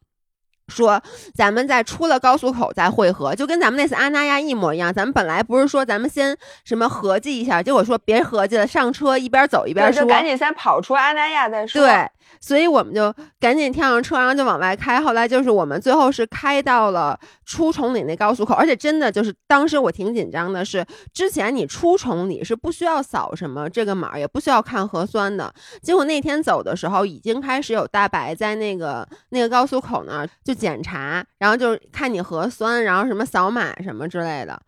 [0.69, 1.03] 说
[1.35, 4.93] 咱们在出了高速口再汇合，就跟咱们那次阿那亚一模一样。
[4.93, 11.83] 咱们本来不是说咱们先什么合计一下，结果说别合计了，上车一边走一边说，赶紧先跑出阿那亚再说。
[11.83, 12.09] 对。
[12.41, 15.01] 所以我们就赶紧跳上车，然后就往外开。
[15.01, 25.53] 后来就是我们最后是开到了出崇礼那高速口，而且真的就是当时我挺紧张的，是之前你出崇礼是不需要扫什么这个码，也不需要看核酸的。
[25.83, 34.61] 结果那天走的时候，已经开始有大白在那个那个高速口那儿就检查，然后就看你核酸，然后什么扫码什么之类的。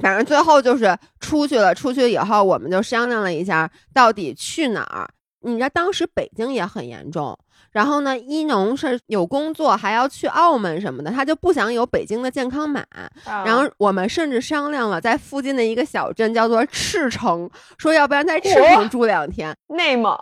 [0.00, 5.08] 反正最后就是出去了，出去以后我们就商量了一下，到底去哪儿。
[5.44, 7.36] 你知道当时北京也很严重，
[7.72, 12.84] 然后呢，一农是有工作还要去澳门什么的，他就不想有北京的健康码。
[13.24, 19.52] 然后我们甚至商量了，在附近的一个小镇叫做赤城，说要不然在赤城住两天。
[19.66, 20.16] 内蒙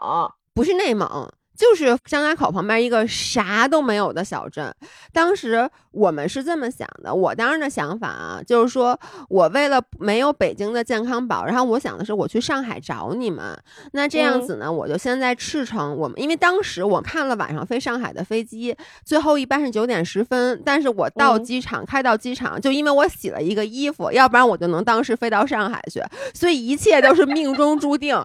[0.55, 1.31] 不是内蒙。
[1.61, 4.75] 就是张家口旁边一个啥都没有的小镇，
[5.13, 7.15] 当时我们是这么想的。
[7.15, 13.55] 我当时的想法啊，就是说我为了没有北京的健康宝，然后我想的是我去上海找你们。
[13.93, 15.95] 那这样子呢，我就先在赤城。
[15.95, 26.03] 我们因为当时我看了晚上飞上海的飞机，最后一班是九点十分，但是我到机场开到机场，就因为我洗了一个衣服，要不然我就能当时飞到上海去。
[26.33, 28.25] 所以一切都是命中注定。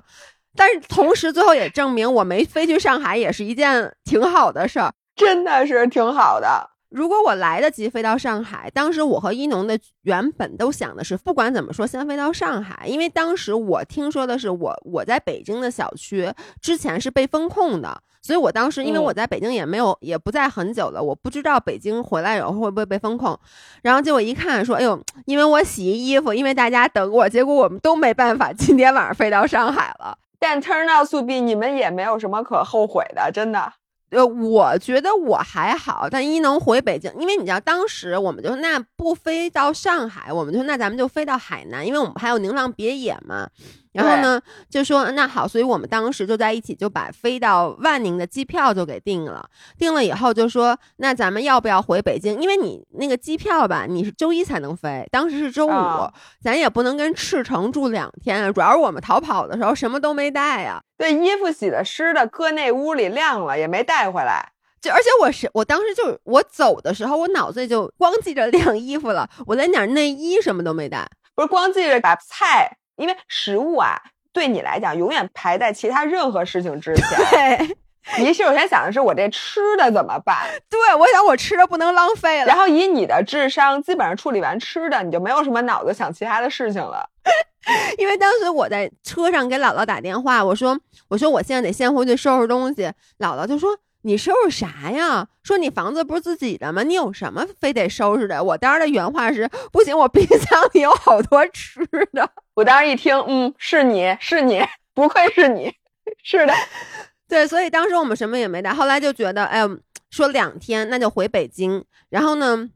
[0.56, 6.72] 但是同时，最后也证明我没飞去上海也是一件挺好的事儿，真的是挺好的。
[6.90, 23.38] 如果我来得及飞到上海，当时我和一农的原本都想的是，不管怎么说，先飞到上海，因为当时我听说的是，我我在北京的小区之前是被封控的，所以我当时因为我在北京也没有也不在很久了，我不知道北京回来以后会不会被封控。
[23.82, 30.18] 然后结果一看说，哎呦，因为我洗衣服，因为大家等我，结果我们都没办法，今天晚上飞到上海了。
[30.40, 33.74] 但 turn out to be，你们也没有什么可后悔的，真的。
[34.12, 43.50] 呃，我觉得我还好，但一能回北京，因为你知道，当时我们就那不飞到上海，我们就那咱们就飞到海南，因为我们还有宁浪别野嘛。
[43.96, 49.50] 然后呢，就说那好，所以我们当时就在一起，就把飞到万宁的机票就给定了。
[49.78, 52.38] 定了以后就说，那咱们要不要回北京？
[52.42, 55.72] 因为你那个机票吧，你是周一才能飞，当时是周五，
[56.42, 58.52] 咱也不能跟赤城住两天啊。
[58.52, 64.52] 主要是我们逃跑的时候什么都没带呀，对，衣服洗的湿的搁那屋里晾了，也没带回来。
[64.82, 72.78] 就而且我是我当时就我走的时候，我脑子里就光记着 晾衣服了，我连点内衣什么都没带，不是光记着把菜。
[72.98, 74.02] 因为食物啊，
[74.34, 77.06] 对你来讲永远排在其他任何事情之前。
[77.32, 77.76] 对，
[78.24, 80.46] 你首先想的是我这吃的怎么办？
[80.70, 82.46] 对，我想我吃的不能浪费了。
[82.48, 87.10] 然后以你的智商，基本上处理完吃的，你就没有什么脑子想其他的事情了。
[87.98, 92.84] 因为当时我在车上给姥姥打电话，我说我说我现在得先回去收拾东西，
[93.20, 93.78] 姥姥就说。
[94.06, 95.28] 你收拾啥呀？
[95.42, 96.84] 说你房子不是自己的吗？
[96.84, 98.44] 你有什么非得收拾的？
[98.44, 102.30] 我当时的原话是：不行，我冰箱里有好多吃的。
[102.54, 104.62] 我当时一听，嗯，是你是你，
[104.94, 105.74] 不愧是你，
[106.24, 106.54] 是的，
[107.28, 108.72] 对，所以当时我们什么也没带。
[108.76, 109.68] 后来就觉得，哎，
[110.12, 111.84] 说两天那就回北京。
[112.10, 112.70] 然后呢，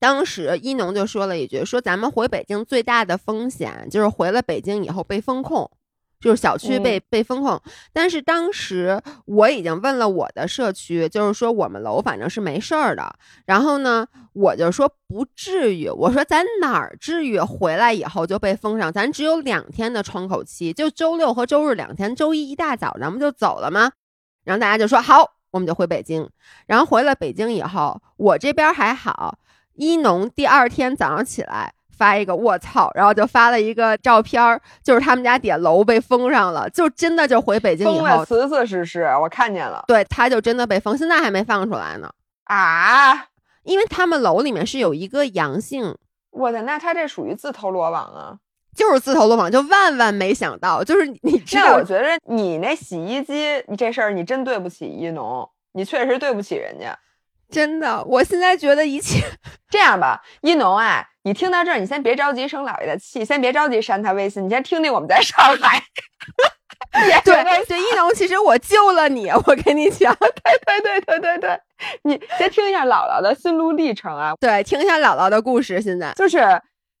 [0.00, 5.70] 当时一农就说了一句：说咱们回北京最大的风险就是回了北京以后被封控。
[6.18, 7.60] 就是小区被被封控，
[7.92, 13.14] 但是当时我已经问了我的社区，就是说我们楼反正是没事儿的。
[13.44, 18.92] 然后呢，我就说不至于，我说咱哪儿至于回来以后就被封上？
[18.92, 23.92] 咱只有两天的窗口期，就周六和周日两天，周一一大早咱们就走了吗？
[24.44, 26.28] 然后大家就说好，我们就回北京。
[26.66, 29.38] 然后回了北京以后，我这边还好，
[29.74, 31.74] 一农第二天早上起来。
[31.96, 39.84] 发一个卧槽，然后就发了一个照片儿，就是他们家底下楼被封上了，就真的就回北京以后，死死实实，我看见了。
[39.86, 42.10] 对，他就真的被封，现在还没放出来呢。
[42.44, 43.26] 啊，
[43.64, 45.96] 因为他们楼里面是有一个阳性。
[46.30, 48.36] 我的，那他这属于自投罗网啊？
[48.76, 51.38] 就是自投罗网，就万万没想到，就是你。
[51.38, 56.94] 知道我觉得你那洗衣机，你这事儿你真对不起一农，你确实对不起人家。
[57.50, 59.24] 真的，我现在觉得一切
[59.70, 65.82] 这样吧，一农啊，你听到这儿，你先别着急生姥爷的气，先别着急删他微信，你先听听我们在上海。
[67.24, 71.60] 对对，一农，其实我救了你，我跟你讲， 对对对对对对，
[72.04, 75.80] 你先听一下姥姥的心路历程啊，对，听一下姥姥的故事。
[75.80, 76.38] 现在就是，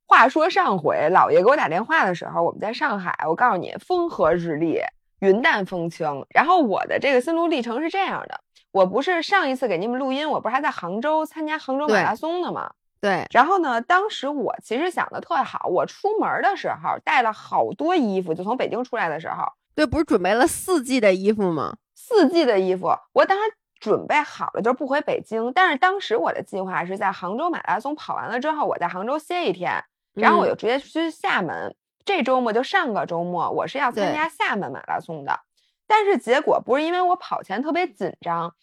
[0.06, 4.80] 话说上回姥爷给我打电话的时候，我们在上海，我告诉你，风和日丽，
[5.20, 6.26] 云淡风轻。
[6.30, 8.40] 然后我的这个心路历程是这样的，
[8.72, 12.70] 我不是上一次给你们录音，我不是还在杭州参加杭州马拉松呢吗？
[13.00, 13.80] 对，然后呢？
[13.80, 21.76] 当时我其实想的特好，我出门的时候带了好多衣服，就从北京出来的时候，对，不是准备了四季的衣服吗？
[21.94, 23.44] 四季的衣服，我当时
[23.78, 25.52] 准备好了，就是不回北京。
[25.52, 31.76] 但是当时我的计划是在杭州马拉松跑完了之后，我在杭州歇一天，然后我就直接去厦门。
[32.04, 35.38] 这周末就上个周末，我是要参加厦门马拉松的。
[35.86, 38.54] 但是结果不是因为我跑前特别紧张，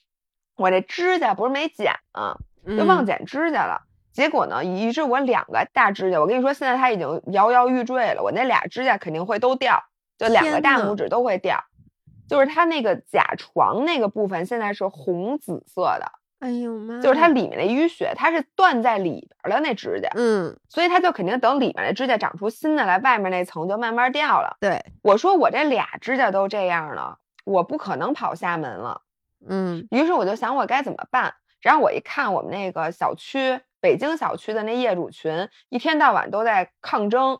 [0.55, 3.83] 我这指甲不是没剪啊，就忘剪指甲了。
[4.11, 8.21] 结果呢，以致我两个大指甲，我跟你说，现在它已经摇摇欲坠了。
[8.21, 9.83] 我那俩指甲肯定会都掉，
[10.17, 11.63] 就两个大拇指都会掉。
[12.29, 16.11] 就是它那个甲床那个部分现在是红紫色的。
[16.43, 16.99] 哎呦妈！
[16.99, 20.09] 就是它里面的淤血，它是断在里边了那指甲。
[20.15, 24.57] 嗯，所以它就肯定等里面的指甲长出新的来，外面那层就慢慢掉了。
[24.59, 29.01] 对，我说我这俩指甲都这样了，我不可能跑厦门了。
[29.47, 31.33] 嗯，于是我就想我该怎么办。
[31.61, 33.61] 然后我一看我们那个小区。
[33.79, 37.37] 北京小区的那业主群，一天到晚都在抗争，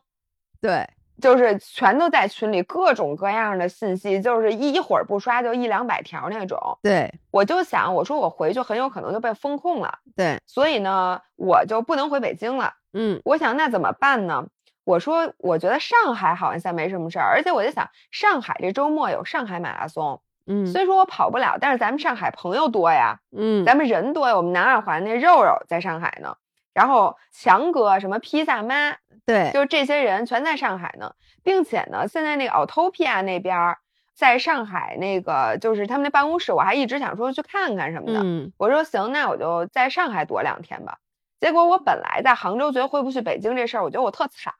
[0.60, 0.86] 对，
[1.20, 6.58] 就是全都在群里各种各样的信息，就是一一会儿不刷就一两百条那种。
[6.82, 9.98] 对，我就想，我说我回去很有可能就被封控了。
[10.16, 12.74] 对，所以呢，我就不能回北京了。
[12.92, 14.46] 嗯，我想那怎么办呢？
[14.84, 20.20] 我说，我觉得上海好像没什么事儿，而且我就想，上海这周末有上海马拉松。
[20.46, 24.36] 嗯，虽说我跑不了，但是咱们上海朋友多呀，嗯，咱们人多呀。
[24.36, 26.36] 我们南二环那肉肉在上海呢，
[26.74, 33.76] 然后强哥什么披萨妈，对，就这些人全在上海呢，并且呢，现在那个 Autopia 那边
[34.14, 38.20] 在上海那个就是他们那办公室，我还一直想说去看看什么的。
[38.22, 40.98] 嗯，我说行，那我就在上海躲两天吧。
[41.40, 44.54] 结果我本来在杭州觉得回不去北京这事儿，我觉得我特惨。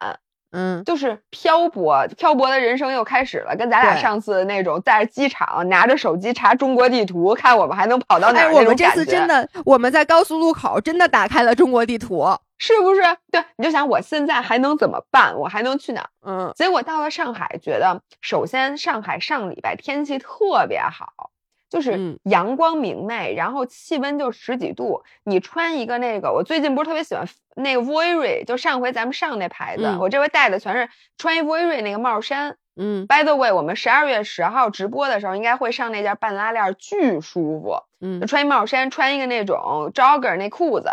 [0.54, 8.54] 嗯，就是漂泊，漂泊的人生又开始了，跟咱俩上次那种在机场拿着手机查中国地图，看我们还能跑到哪儿。
[8.54, 12.24] 我们这次真的，我们在高速路口真的打开了中国地图，
[12.58, 13.02] 是不是？
[13.32, 15.36] 对，你就想我现在还能怎么办？
[15.36, 16.08] 我还能去哪儿？
[16.24, 21.30] 嗯，结果到了上海，觉得首先上海上礼拜天气特别好。
[21.70, 25.02] 就是阳光明媚，然后气温就十几度。
[25.24, 32.56] 你穿一个那个，我最近不是特别喜欢那个 Voiri，就上回咱们上那牌子，我这回戴的全是穿一 Voiri 那个帽衫。
[32.76, 37.76] 嗯，By the way，我们十二月十号直播的时候应该会上那件半拉链，巨舒服。
[38.00, 40.88] 嗯，穿一帽衫，穿一个那种 jogger 那裤子，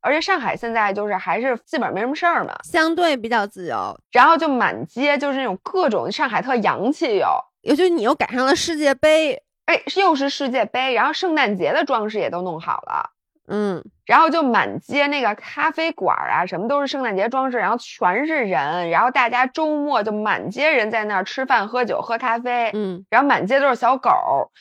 [0.00, 3.96] 而且上海现在就是还是基本上没什么事儿嘛，相对比较自由。
[4.10, 9.40] 然后就满街就是那种各种上海特洋气哟，尤其你又赶上了世界杯。
[9.72, 13.08] 哎，又是世界杯，然后圣诞节的装饰也都弄好了，
[13.48, 24.10] 嗯，然后就满街那个咖啡馆啊，什么都是圣诞节装饰，然后全是人，然后大家周末就满街人在那儿吃饭、喝酒、喝咖啡，嗯，然后满街都是小狗，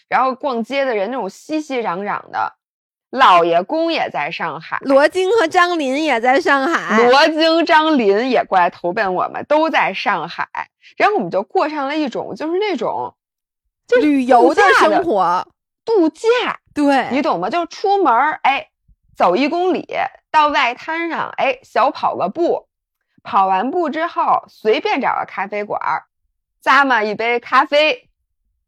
[0.08, 2.54] 然后逛街的人那种熙熙攘攘的，
[3.10, 10.48] 老爷公也在上海，罗京和张琳也在上海，罗京、张琳也过来投奔我们，都在上海，
[10.96, 13.14] 然后我们就过上了一种就是那种。
[14.00, 15.48] 旅游的生活，
[15.84, 17.50] 度假，对你懂吗？
[17.50, 18.68] 就是出门儿，哎，
[19.16, 19.88] 走一公里
[20.32, 22.68] 到外滩上，哎，小跑个步，
[23.24, 25.80] 跑完步之后，随便找个咖啡馆，
[26.64, 28.10] 咂嘛一杯咖啡，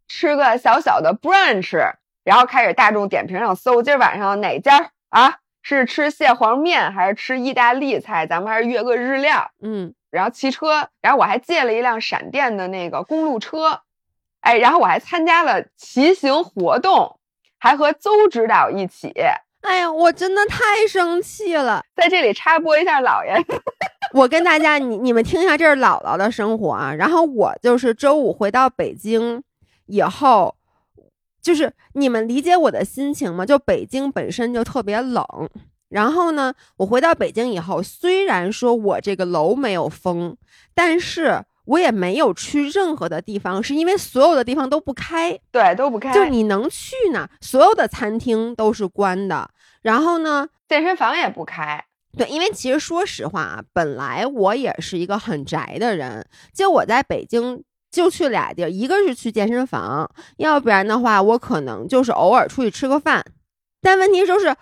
[0.07, 5.39] 吃个小小的 brunch，然后开始大众点评上搜，今儿晚上哪家啊？
[5.65, 8.27] 是吃蟹黄面还是吃意大利菜？
[8.27, 9.49] 咱们还是约个日料。
[9.61, 13.79] 嗯，然后骑车，然后我还借了一辆闪电的那个公路车。
[14.43, 17.17] 哎，然后我还参加了骑行活动，
[17.57, 19.13] 还和邹指导一起。
[19.61, 21.81] 哎呀，我真的太生气了！
[21.95, 23.33] 在这里插播一下，姥爷，
[24.11, 26.93] 我跟大家，你你们听一下，这是姥姥的生活啊。
[26.93, 29.41] 然后我就是周五回到北京
[29.85, 30.53] 以后，
[31.41, 33.45] 就是你们理解我的心情吗？
[33.45, 35.25] 就北京本身就特别冷，
[35.87, 40.35] 然后呢，我回到北京以后，虽然说我这个楼没有封，
[40.75, 41.45] 但是。
[41.65, 46.13] 我也没有去任何的地方，是因为所有的地方都不开，对，都不开。
[46.13, 49.49] 就你能去呢，所有的餐厅都是关的。
[49.81, 51.83] 然后呢，健身房也不开。
[52.17, 63.23] 对，因为其实说实话啊，本来我也是一个很宅的人，就我在北京就去俩地儿，一个是去健身房，要不然的话，我可能就是偶尔出去吃个饭。
[63.81, 64.55] 但问题就是，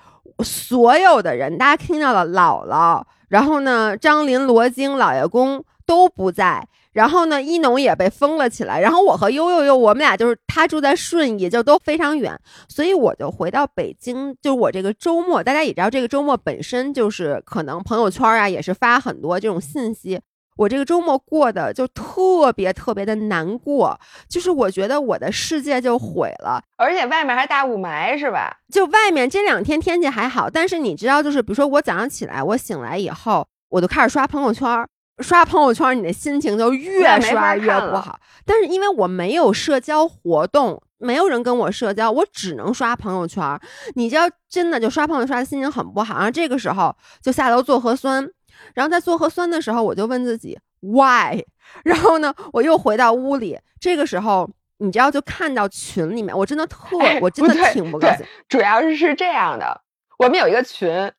[0.43, 5.66] 所有的人，大家听到了姥姥，然后呢，张林、罗京、老爷公。
[5.84, 6.66] 都不在。
[6.94, 8.80] 然后呢，一农也被封了起来。
[8.80, 12.38] 然后我和悠悠悠，我们俩就是他住在顺义，就都非常远，
[12.68, 14.36] 所以我就回到北京。
[14.42, 20.20] 就是我这个周末，大家也知道，这个周末本身就是可能朋友圈啊也是发很多这种信息。
[20.58, 23.98] 我这个周末过的就特别特别的难过，
[24.30, 28.58] 就是我觉得我的世界就毁了，而且外面还大雾霾，是吧？
[28.72, 34.86] 就外面这两天天气还好，但是你知道，就是比如说我早上起来，我醒来以后，我就开始刷朋友圈。
[35.20, 38.20] 刷朋友圈，你的心情就越刷越不好。
[38.45, 43.59] 但是因为我没有社交活动，没有人跟我社交，我只能刷朋友圈。
[43.95, 46.16] 你知道，真的就刷朋友圈，心情很不好。
[46.16, 48.28] 然后这个时候就下楼做核酸，
[48.74, 51.39] 然后在做核酸的时候，我就问自己 why。
[51.86, 53.59] 然后呢，我又回到屋里。
[53.80, 54.49] 这个时候，
[54.80, 58.26] 你知道，就看到群里面，我真的特，我真的挺不高兴。
[58.49, 59.82] 主要是是这样的，
[60.18, 61.12] 我们有一个群。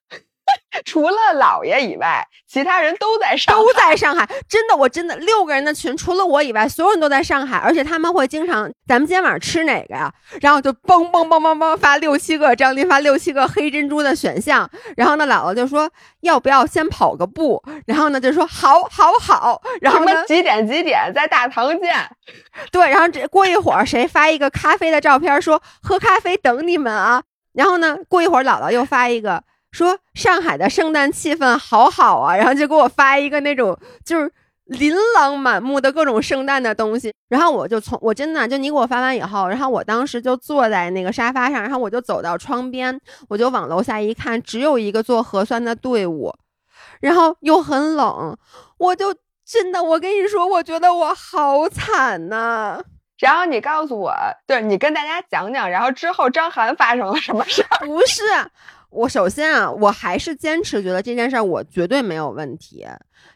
[0.85, 4.27] 除了姥爷以外，其他人都在上海，都在上海。
[4.47, 7.57] 真的，我真的六个人的群，除了我以外，所有人都在上海。
[7.57, 10.13] 而且他们会经常，咱们今天晚上吃哪个呀？
[10.41, 14.69] 然后就嘣嘣嘣嘣嘣发六七个，张林发六七个黑珍珠的选项。
[14.97, 15.89] 然后呢，姥姥就说
[16.21, 17.63] 要不要先跑个步？
[17.85, 19.61] 然后呢，就说好，好，好。
[19.81, 21.93] 然后呢，几点几点在大堂见？
[22.71, 27.23] 对，然后这过一会儿谁发一个咖啡的照片，说喝咖啡等你们啊。
[27.53, 29.43] 然后呢，过一会儿姥姥又发一个。
[29.73, 34.31] 说上海的圣诞气氛好好啊， 然后就给我发一个那种就是
[34.65, 42.97] 琳琅满目的各种圣诞的东西，然后我就从我真的就你给我发完以后，然后我当时就坐在那个沙发上，然后我就走到窗边，
[43.27, 46.33] 我就往楼下一看，只有一个做核酸的队伍，
[47.01, 48.37] 然后又很冷，
[48.77, 49.13] 我就
[49.45, 52.81] 真的我跟你说，我觉得我好惨呐。
[53.19, 54.13] 然后你告诉我，
[54.47, 57.85] 对你跟大家讲讲，然后之后张涵发生了什么事儿？
[57.85, 58.21] 不是。
[58.93, 62.85] 我首先啊，我还是坚持觉得这件事儿我绝对没有问题，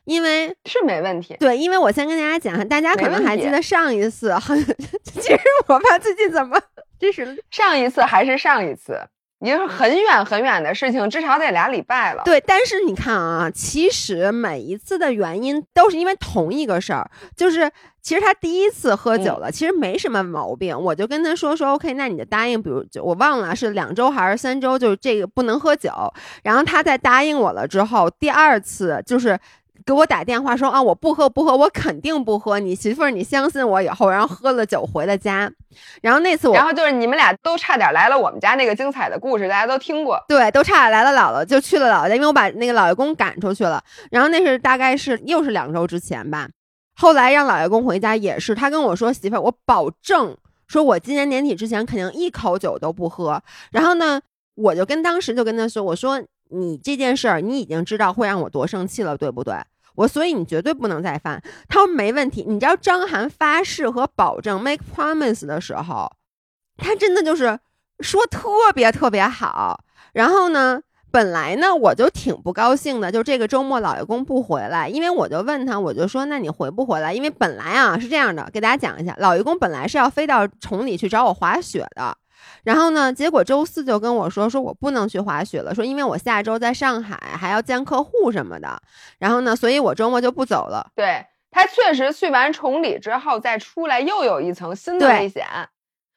[0.06, 1.36] 因为是没问题。
[1.40, 4.58] 对，因为我先跟大家讲，大家可能还记得上一次，很，
[5.04, 6.62] 其实我怕最近怎么，
[7.00, 9.00] 这是上一次还是上一次，
[9.40, 12.24] 已经是很远很远的事情，至少得俩礼拜了。
[12.26, 17.72] 对，但是你看啊，其实每一次的原因都是因为同一个事儿，就是。
[18.00, 20.80] 其实他第一次喝酒了，其实没什么毛病。
[20.80, 25.92] 我就跟他说说，OK，那你就答应，比如就我忘了是两周还是三周，就是这个不能喝酒。
[26.42, 29.38] 然后他在答应我了之后，第二次就是
[29.88, 32.60] 给我打电话说啊，我不喝不喝，我肯定不喝。
[32.60, 35.50] 你媳妇儿，你相信我以后，然后喝了酒回了家。
[36.02, 40.22] 然后那次我，然后就是你们俩都差点来了我们家那个精彩的故事，大家都听过。
[40.28, 43.82] 对，都差点来了姥姥，就去了姥姥家，因为我把那个老爷公赶出去了。
[44.12, 46.50] 然后那是大概是又是两周之前吧。
[46.98, 50.36] 后来让老爷公回家也是，他跟我说：“媳妇儿，我保证，
[50.68, 54.20] 说我今年年底之前肯定一口酒都不喝。”然后呢，
[54.56, 59.56] 我就跟当时就跟他说：“我说你这件事儿，你已经知道会让我多生气了，对不对？
[59.98, 66.10] 我所以你绝对不能再犯。”他说：“没问题。”你知道张涵发誓和保证 make promise 的时候，
[66.78, 67.60] 他真的就是
[68.00, 69.84] 说特别特别好。
[70.14, 70.82] 然后呢？
[71.10, 77.14] 本来呢，我就挺不高兴的，就这个周末老爷公不回来，因为我就问他，我就说，那你回不回来？
[77.14, 82.16] 因为本来啊是这样的，给大家讲一下，老爷公本来是要飞到崇礼去找我滑雪的，
[82.64, 88.82] 然后呢，结果周四就跟我说，说我不能去滑雪了，说因为我下周在上海还要见客户什么的，
[89.20, 90.92] 然后呢，所以我周末就不走了。
[90.96, 95.46] 对他确实去完崇礼之后再出来，又有一层新的危险，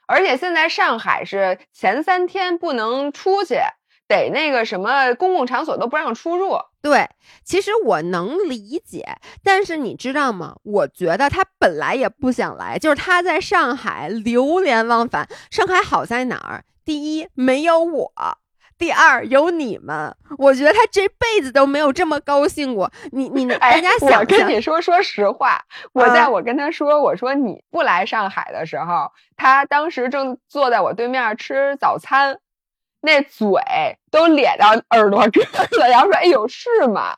[0.06, 3.56] 而且现在上海是前三天不能出去。
[4.08, 6.58] 得那个什么公共场所都不让出入。
[6.82, 7.08] 对，
[7.44, 10.56] 其实我能理解，但是你知道吗？
[10.62, 15.28] 我觉得他本来也不想来，就是他在上海流连忘返。
[15.50, 16.64] 上海好在哪儿？
[16.84, 18.10] 第一，没有我；
[18.78, 20.16] 第二，有你们。
[20.38, 22.90] 我觉得他这辈子都没有这么高兴过。
[23.12, 25.62] 你你大家想，我跟你说，说实话，
[25.92, 32.38] 我在我跟他说，我说你不来上海的时候，他当时正坐在我对面吃早餐。
[33.02, 33.48] 那嘴
[34.10, 35.42] 都咧到耳朵根
[35.80, 37.16] 了，然后说：“哎呦，是吗？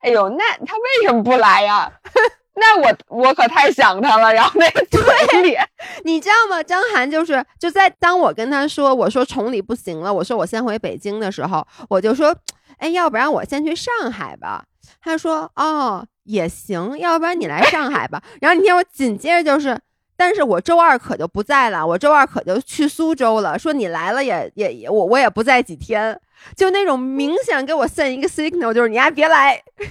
[0.00, 1.92] 哎呦，那他为什么不来呀？
[2.56, 5.00] 那我我可太想他了。”然后那个嘴
[5.42, 5.64] 脸，
[6.04, 6.62] 你知道吗？
[6.62, 12.36] 张涵就是就在当我跟他说我说崇礼不行了，我说我先回北京的时候，我就说
[12.78, 14.64] ：“哎，要不然我先去上海吧。”
[15.00, 19.80] 他说：“哦，也行，要不然你来上海吧。”然后你听我紧接着就是。
[20.16, 23.58] 但是我周二可就不在了，我周二可就去苏州了。
[23.58, 26.18] 说你来了也也也，我我也不在几天，
[26.56, 29.62] 就那种明显给我 send 一个 signal，就是你还别来。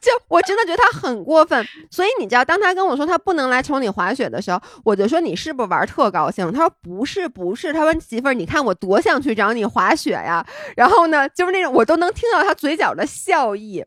[0.00, 1.66] 就我真的觉得他很过分。
[1.90, 6.52] 所以你知道，当他跟我说他不能来崇礼滑雪的时候，我就说你是不是玩特高兴？
[6.52, 10.46] 他说不是不是，他说媳妇儿，你看我多想去找你滑雪呀。
[10.76, 13.84] 然后呢，就是那种我都能听到他嘴角的笑意。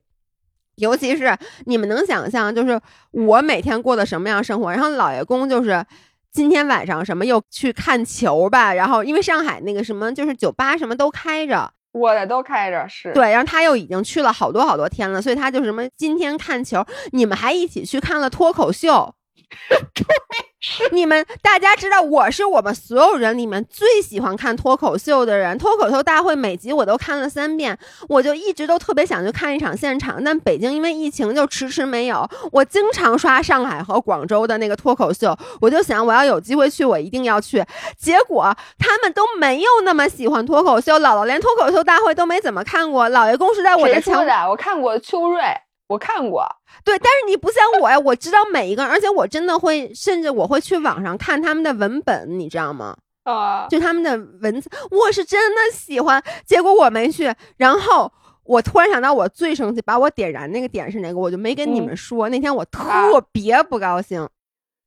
[0.75, 2.79] 尤其是你们能想象，就是
[3.11, 4.71] 我每天过的什么样生活？
[4.71, 5.85] 然后老爷公就是
[6.31, 19.15] 今天晚上什么又去看球吧，然后因为上海那个什么就是酒吧什么都开着，我的都开着是对，然后他又已经去了好多好多天了，所以他就什么今天看球，你们还一起去看了脱口秀。
[20.91, 25.55] 你们大家知道，我是我们所有人里面最喜欢看脱口秀的人。
[25.57, 27.77] 脱口秀大会每集我都看了三遍，
[28.09, 30.23] 我就一直都特别想去看一场现场。
[30.23, 32.27] 但北京因为疫情就迟迟没有。
[32.51, 37.63] 我经常刷上海和广州的那个脱口秀，我就想我要有机会去，我一定要去。
[37.97, 43.07] 结果他们都没有那么喜欢脱口秀，姥姥连脱口秀大会都没怎么看过。
[43.11, 45.43] 姥爷公是在我的墙的，我看过秋瑞。
[45.87, 46.45] 我看过，
[46.83, 52.97] 对，但是你不像我呀，我知道每一个，而且我真的会，甚至我会去网上看他们的文本，你知道吗？
[53.23, 56.23] 啊，就他们的文字，我是真的喜欢。
[56.45, 58.11] 结果我没去，然后
[58.43, 62.29] 我突然想到，我最生气，把我点燃那个点是哪个，我就没跟你们说。
[62.29, 64.27] 那天我特别不高兴。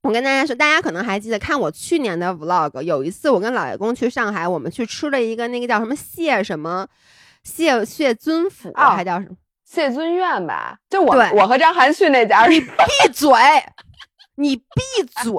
[0.03, 6.87] 我跟大家说，大家可能还记得，看我去年的 vlog，有一次我跟老爷公去上海，我们去吃了一个那个叫什么谢什么
[7.43, 9.35] 谢谢尊府，还叫什么？
[9.69, 12.47] 谢尊苑吧，就我我和张涵去那家。
[12.47, 13.31] 你闭嘴！
[14.37, 14.63] 你闭
[15.23, 15.33] 嘴！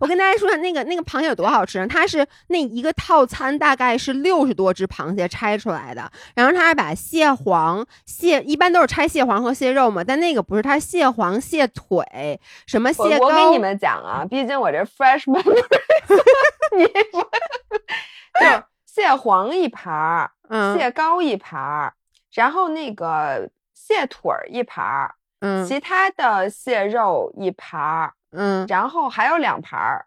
[0.00, 1.86] 我跟大家说下，那个那个螃蟹有多好吃。
[1.86, 13.26] 它是那一个套餐大概是六十多只螃蟹拆出来的，然后它是把蟹黄、蟹一般都是拆蟹黄和蟹肉嘛，但那个不是，它蟹黄、蟹腿什么蟹膏。
[13.26, 15.62] 我给你们讲啊，毕竟我这 fresh memory，
[16.78, 20.30] 你就蟹黄一盘儿，
[20.78, 21.92] 蟹膏一盘儿，
[22.32, 23.50] 然后那个。
[23.86, 30.06] 蟹腿儿一盘儿，嗯，其他的蟹肉一盘儿，嗯，然后还有两盘儿，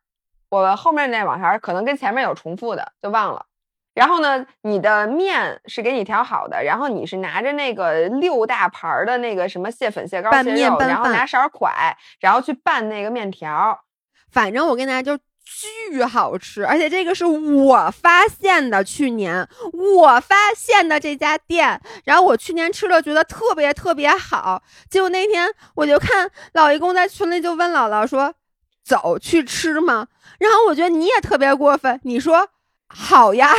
[0.49, 3.45] 我后面那网盘可能跟前面有重复的，就忘了。
[3.93, 11.71] 然后呢，你的面是给你调好的，然后你是拿着那个六大盘儿的那个什么蟹粉、蟹膏、蟹肉，然后拿勺蒯，
[12.19, 13.79] 然后去拌那个面条。
[14.31, 15.21] 反正我跟大家就。
[15.89, 24.61] 巨好吃，而且这个是我发现的，去年我发现的这家店，然后我去年吃了，觉得特别特别好。
[24.89, 28.33] 结果那天我就看老爷公在群里就问姥姥说
[28.83, 32.49] ：“走去吃吗？”然后我觉得你也特别过分，你说
[32.87, 33.51] 好呀。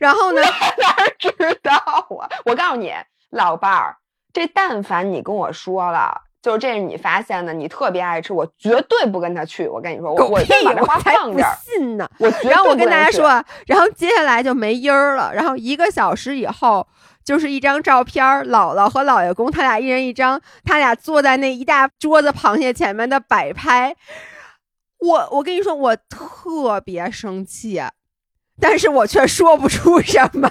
[0.00, 0.40] 然后呢？
[0.40, 1.32] 哪知
[1.62, 1.76] 道
[2.20, 2.28] 啊？
[2.46, 2.92] 我告诉你，
[3.30, 3.96] 老伴儿，
[4.32, 6.22] 这但凡你跟我说了。
[6.42, 9.68] 就是这是你发现的，你特别爱吃，我绝对不跟他去。
[9.68, 11.56] 我跟你说，我我把这话放这儿。
[11.62, 15.32] 信呢，我然后我跟大家说，然后接下来就没音儿了。
[15.32, 16.84] 然后一个小时以后，
[17.24, 23.94] 就是一张照片，姥姥和姥爷公他俩一人一张，他俩坐在那一大桌子螃蟹前面的摆拍。
[24.98, 27.80] 我我跟你说，我特别生气，
[28.60, 30.50] 但是我却说不出什么。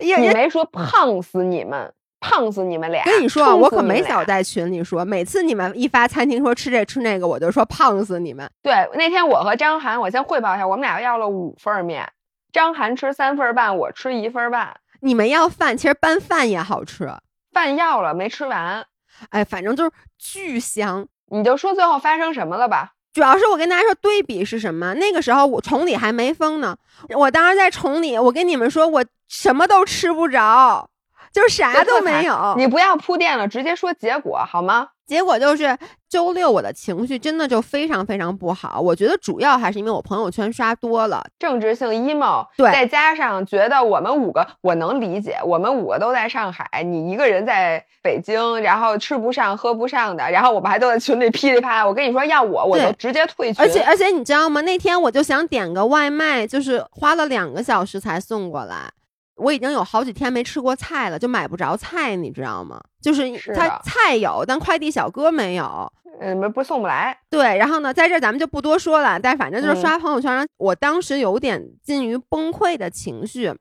[0.00, 1.92] 你没说胖死你们。
[2.22, 3.04] 胖死你们俩！
[3.04, 8.48] 跟你说，我可没少在群里说，每次你们一发餐厅说吃这吃那个，我就说胖死你们。
[8.62, 12.08] 对，那天我和张涵，我先汇报一下，我们俩要了五份面，
[12.52, 14.76] 张涵吃三份半，我吃一份半。
[15.00, 17.12] 你们要饭，其实拌饭也好吃，
[17.52, 18.86] 饭要了没吃完，
[19.30, 21.06] 哎，反正就是巨香。
[21.30, 22.92] 你就说最后发生什么了吧？
[23.12, 24.94] 主要是我跟大家说对比是什么？
[24.94, 26.76] 那个时候我崇礼还没封呢，
[27.16, 30.88] 我当时在崇礼，我跟你们说我什么都吃不着。
[31.32, 34.88] 就啥都没有，你不要铺垫了，直接说结果好吗？
[35.04, 35.76] 结果就是
[36.08, 38.80] 周六我的情绪真的就非常非常不好。
[38.80, 51.86] 我觉得主要还是因为我朋友圈刷多了，政治性 emo，对，再加上觉得我们五个，我能理解，我们五个都在上海，你一个人在北京，然后吃不上喝不上的，然后我们还都在群里噼里啪啦。
[51.86, 53.62] 我跟你说，要我我就直接退群。
[53.62, 54.60] 而且而且你知道吗？
[54.62, 58.90] 那天我就想点个外卖，就是花了两个小时才送过来。
[59.42, 62.80] 我已经有好几天没吃过菜了，就买不着菜，你知道吗？
[63.00, 67.18] 就是他菜有，但快递小哥没有，嗯，不送不来。
[67.28, 73.52] 对，然后呢，在这咱们就不多说了，但反正就是刷朋友圈，我当时有点近于崩溃的情绪。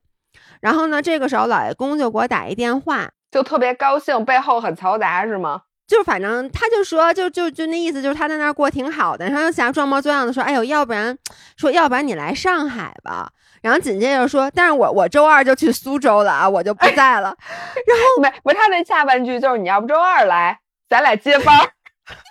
[0.61, 5.63] 然后呢，这个时候老爷公就给我打一电话，就特别高兴，背后很嘈杂是吗？
[5.87, 11.17] 就反正他就说，就就就那意思，就是他在那儿过挺好的，然后想装模作样的说，哎呦，要不然
[11.57, 13.31] 说要不然你来上海吧。
[13.61, 17.35] 然后紧接着说，但是我我周二就去苏州了啊，我就不在了。
[17.87, 20.59] 然后没不，他那下半句就是你要不周二来，
[20.89, 21.57] 咱俩接班。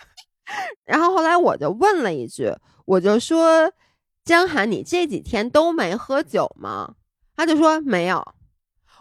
[0.85, 2.53] 然后后来我就问了一句，
[2.85, 3.73] 我就说
[4.25, 6.95] 江涵，你这几天都没喝酒吗？
[7.37, 8.35] 他就说没有。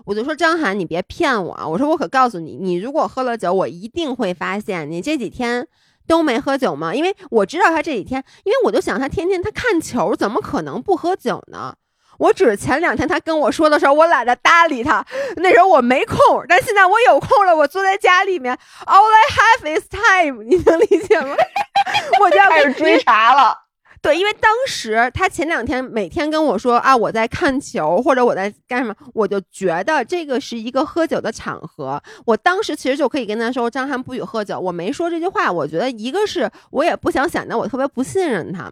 [0.05, 1.67] 我就说张涵，你别骗我啊！
[1.67, 5.67] 我说我可告诉你，你如果喝了酒，我一定会发现你这几天
[6.07, 6.95] 都没喝酒吗？
[6.95, 11.75] 因为我知道他这几天，因为我就想他天天他看球，怎么可能不喝酒呢？
[12.19, 15.03] 我只是前两天他跟我说的时候，我懒得搭理他，
[15.37, 16.17] 那时候我没空。
[16.47, 18.55] 但现在我有空了，我坐在家里面
[18.85, 21.35] ，All I have is time，你能理解吗？
[22.21, 23.57] 我就要开始追查了。
[24.01, 32.01] 对，因为当时他前两天每天跟我说啊，我在看球或者我在干什么，我就觉得这个是一个喝酒的场合。
[32.25, 34.57] 我当时其实就可以跟他说，张翰不许喝酒。
[34.57, 38.71] 我没说这句话，我觉得一个是我也不想显得我特别不信任他，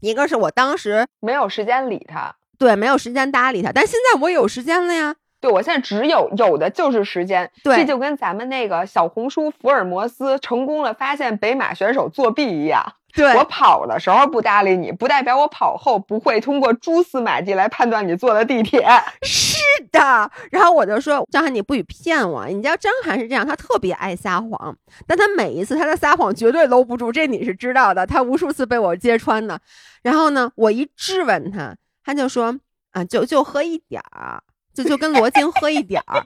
[0.00, 3.70] 一个是我当时没有时间理他，对，没有时间搭理他。
[3.72, 7.50] 但现在我有时间了呀，对我现在只有有的就是时间。
[7.62, 12.82] 对，这就跟咱们那个小红书福尔摩斯成功了发现北马选手作弊一样。
[13.16, 18.84] 对我跑的时候不搭理你，不代表我跑后不会通过蛛丝马迹来判断你坐的地铁。
[19.22, 22.44] 是的，然后我就说张涵，你不许骗我。
[22.48, 24.76] 你知道张涵是这样，他特别爱撒谎，
[25.06, 28.04] 但他每一次他的撒谎绝对搂不住，这你是知道的。
[28.04, 29.60] 他无数次被我揭穿的。
[30.02, 32.56] 然后呢，我一质问他，他就说
[32.92, 34.42] 啊，就就喝一点儿，
[34.72, 36.22] 就就跟罗京喝一点儿。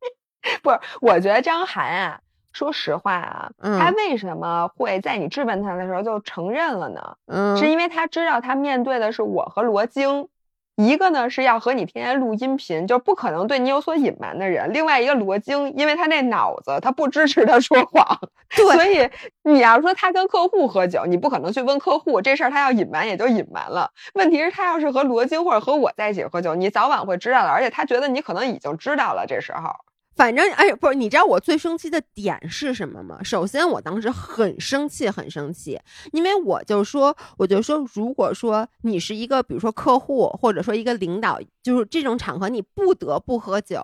[0.62, 2.20] 不是，我觉得张涵啊。
[2.52, 7.18] 说实话啊，他为什么会在你质问他的时候就承认了呢？
[7.26, 10.30] 嗯，是因为他知道他面对的是我和罗京，
[10.76, 18.04] 一个呢是要和你天天录音频，就不可能对你有所隐瞒的人；另外一个罗京，因为他那脑子他不支持他说谎，
[18.54, 19.08] 对，所以
[19.42, 23.90] 你要说他跟客户喝酒，你不可能去问客户这事儿，他要隐瞒也就隐瞒了。
[24.14, 29.85] 问题是，他要是和罗京或者和我在一起喝酒，你早晚会知道的，而且他觉得你可能已经知道了，这时候。
[30.16, 33.22] 反正哎，不是，你知道我最生气的点是什么吗？
[33.22, 35.78] 首先，我当时很生气，很生气，
[36.10, 43.82] 因为我就说，我就说，如果说你是一个，比如说客户，或者说一个领导，就是这种场合，你不得不喝酒。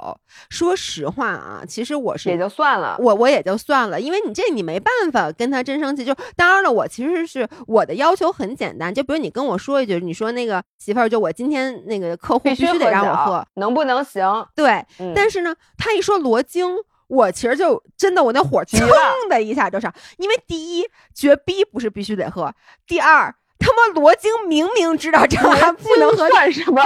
[0.48, 6.04] 说实话啊，其实我是也就算了，我我也就算了，因为你这你没办法跟他真生气。
[6.04, 14.46] 就当然了，我其实是我的要求很简单，就比如你跟我说一句，你说那个媳妇儿，就我今天那个客户必须得让我喝，能不能行？
[14.54, 16.12] 对，但是呢，他一说。
[16.22, 16.76] 罗京，
[17.08, 18.86] 我其实就真的我那火蹭
[19.28, 22.54] 的一下就上，因为第一绝逼不是必须得喝，
[22.86, 26.80] 第二他妈罗京明明知道张翰不能喝，算什么？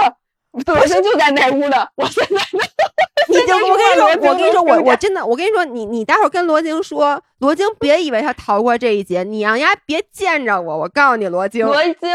[0.65, 2.41] 罗京就在那屋呢，我现在
[3.29, 12.09] 你就我跟你说，我跟你说，我我真的，我跟你说，你你待会儿跟罗京说，罗京别以为他逃过这一劫，你让丫别见着我，我告诉你，罗京，罗京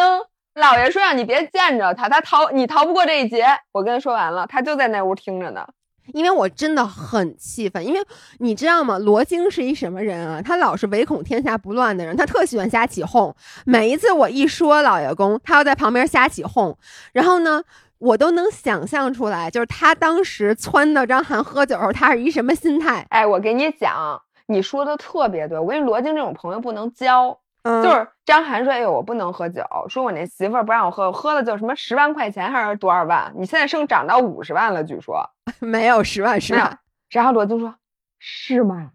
[0.55, 5.66] 老爷说让你别见着他，他逃你逃不过这一劫，我跟他说完了，他就在那屋听着呢。
[6.14, 8.01] 因为我真的很气愤，因为
[8.38, 8.99] 你知道吗？
[8.99, 10.43] 罗京是一什么人啊？
[10.43, 13.32] 他老是唯恐天下不乱的人，他特喜欢瞎起哄。
[13.64, 16.76] 每一次我一说老爷公，他要在旁边瞎起哄，
[17.12, 17.62] 然后呢，
[18.03, 23.07] 我都能想象出来，就是他当时撺掇张翰喝酒时候，他是一什么心态？
[23.11, 27.39] 哎，我给你讲，你说的特别对，我跟你罗京这种朋友不能交。
[27.65, 33.33] 就是张涵说：“哎呦，我不能喝酒，说我那媳妇儿不让我喝，我喝了就什么十万块钱还是多少万？
[33.37, 35.31] 你现在升涨到五十万了，据说
[35.61, 37.77] 没有十万十万。”然后罗京说
[38.19, 38.91] ：“是吗？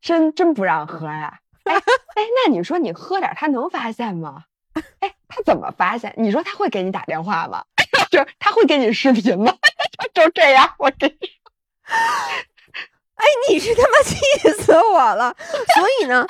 [0.00, 1.40] 真真不让喝呀？
[1.64, 1.82] 哎哎，
[2.46, 4.44] 那你说你喝点，他能发现吗？
[5.00, 6.14] 哎，他怎么发现？
[6.16, 7.62] 你说他会给你打电话吗？
[8.10, 9.54] 就是他会跟你视频吗？
[10.14, 11.52] 就这样，我跟你说，
[13.16, 14.16] 哎，你是他妈气
[14.62, 15.34] 死我了！
[15.74, 16.26] 所以呢。”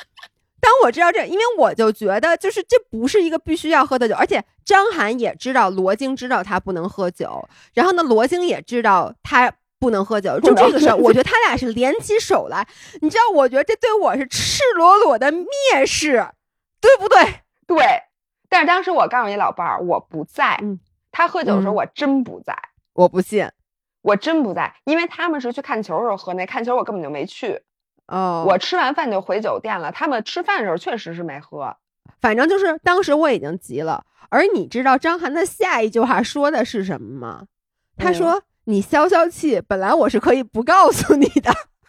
[0.58, 12.66] 当我知道这，因为我就觉得，就是这不是一个必须要喝的酒，而且张涵也知道，罗京知道他不能喝酒，然后呢，罗京也知道他不能喝酒，就这个事儿，我觉得他俩是联起手来，
[13.00, 16.26] 你知道，我觉得这对我是赤裸裸的蔑视，
[16.80, 17.42] 对不对？
[17.68, 17.76] 对。
[18.48, 20.58] 但是当时我告诉你老伴儿，我不在，
[21.16, 22.54] 他喝酒的时候我真不在，
[22.92, 23.50] 我不信，
[24.02, 27.62] 我真不在，因为他们是去看球的时候喝那，看球我根本就没去。
[28.06, 29.90] 哦，我吃完饭就回酒店了。
[29.90, 31.74] 他们吃饭的时候确实是没喝，
[32.20, 34.04] 反正就是当时我已经急了。
[34.28, 37.46] 而你知道张涵的下一句话说的是什么吗？
[37.96, 41.50] 他说：“你消消气，本来我是可以不告诉你的。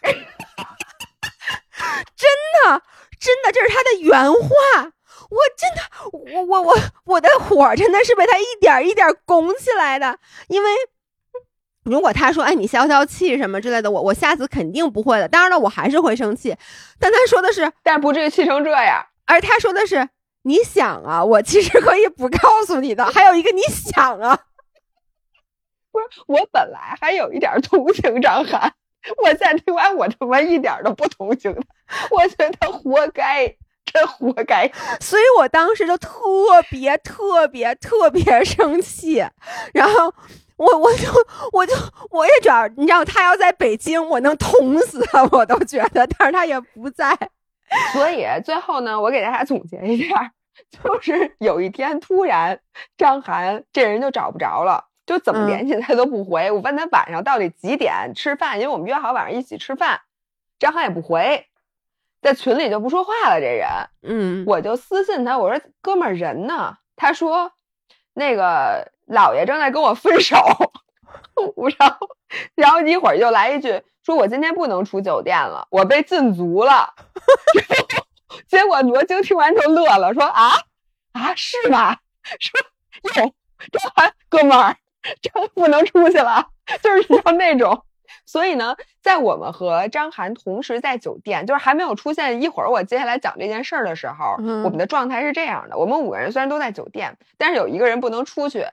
[2.16, 2.30] 真
[2.64, 2.82] 的，
[3.18, 4.92] 真的，这是他的原话。
[5.30, 10.70] 我真的，我我我我的火真的是被他一点一点拱起来的，因为。
[11.84, 15.26] 如果他说：“哎，你消消气什么之类的，我我下次肯定不会的。
[15.26, 16.54] 当然了，我还是会生气。
[16.98, 19.06] 但他说的是，但不至于气成这样。
[19.24, 20.06] 而他说的是，
[20.42, 23.06] 你想啊，我其实可以不告诉你的。
[23.06, 24.38] 还有一个，你想啊，
[25.90, 28.74] 不是我本来还有一点同情张涵，
[29.22, 33.46] 我现在听完我他妈一点都不同情他，我觉得他活该，
[33.84, 34.70] 真活该。
[35.00, 36.10] 所以我当时就特
[36.70, 39.24] 别特别特别生气，
[39.72, 40.12] 然后。
[40.58, 41.06] 我我就
[41.52, 41.72] 我就
[42.10, 47.16] 我也主要你知道他要在北京，我能捅死他，我都觉得，但是他也不在，
[47.92, 50.32] 所以最后呢，我给大家总结一下，
[50.82, 52.58] 就是有一天突然
[52.96, 56.50] 张涵这人就找不着了，就怎么联系他都不回。
[56.50, 60.02] 我问他晚上到底几点吃饭，因为我们约好晚上一起吃饭，
[60.58, 61.46] 张涵也不回，
[62.20, 63.40] 在群里就不说话了。
[63.40, 63.66] 这人，
[64.02, 66.76] 嗯，我就私信他，我说哥们儿人呢？
[66.94, 67.52] 他说
[68.12, 70.36] 那个姥爷正在跟我分手，
[71.78, 72.08] 然后
[72.54, 76.92] 然后一会儿又来一句说我今天不能出酒店了，我被禁足了。
[78.46, 80.50] 结果罗京听完就乐了，说啊
[81.12, 81.96] 啊是吗？
[82.38, 82.60] 说
[83.24, 83.32] 哟，
[83.72, 84.76] 张涵哥们儿，
[85.22, 86.48] 真不能出去了，
[86.82, 87.82] 就是要那种。
[88.24, 98.66] 所以呢，在我们和张涵同时在酒店，就是还没有出现一会儿我接下来讲这件事儿的时候，嗯我们的状态是这样的：我们五个人虽然都在酒店，但是有一个人不能出去，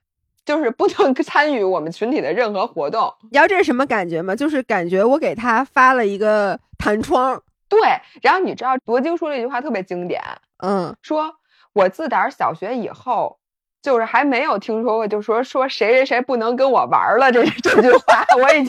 [0.46, 3.14] 就是不能 参与我们群体的任何活动。
[3.24, 4.36] 你知道这是什么感觉吗？
[4.36, 7.80] 就是感觉我给他发了一个弹窗，对，
[8.22, 10.22] 然后你知道罗京说了一句话特别经典，
[10.64, 11.34] 嗯说
[11.74, 13.38] 我自打小学以后，
[13.86, 18.68] 就是还没有听说过，就说说谁谁谁不能跟我玩了这这句话，我已经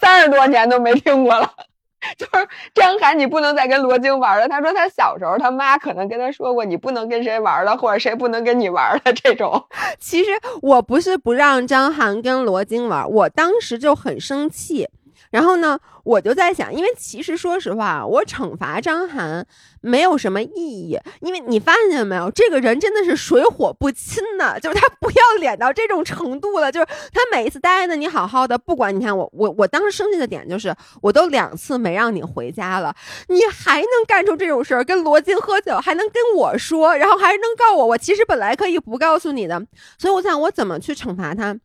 [0.00, 1.52] 三十多年都没听过了。
[2.16, 4.46] 就是张涵，你不能再跟罗京玩了。
[4.46, 9.66] 他说他小时候他妈可能跟他说过，你不能跟谁玩了，或者谁不能跟你玩了这种。
[9.98, 10.30] 其实
[10.62, 14.88] 我不是不让张涵跟罗京玩，我当时就很生气。
[15.36, 19.46] 然后呢，我就在想，因为其实说实话，我惩罚张涵
[19.82, 32.96] 没有什么意义，因为你发现没有，这个人真的是水火不侵的，就是他不要脸到这种程度了，就是他每一次答应的你好好的，不管你看我我我当时生气的点就是，我都两次没让你回家了，
[33.28, 39.62] 你还能干出这种事儿，跟罗晋喝酒还能跟我说，然后还能告我，我其实本来可以不告诉你的，
[39.98, 41.58] 所以我想我怎么去惩罚他。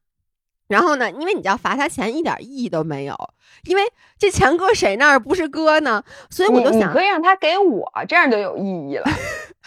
[0.71, 3.13] 然后呢，因为你要罚他钱一点意义都没有，
[3.65, 3.83] 因为
[4.17, 6.01] 这钱搁谁那儿不是搁呢？
[6.29, 9.05] 所以我就想，你你可以让他给我，这样就有意义了。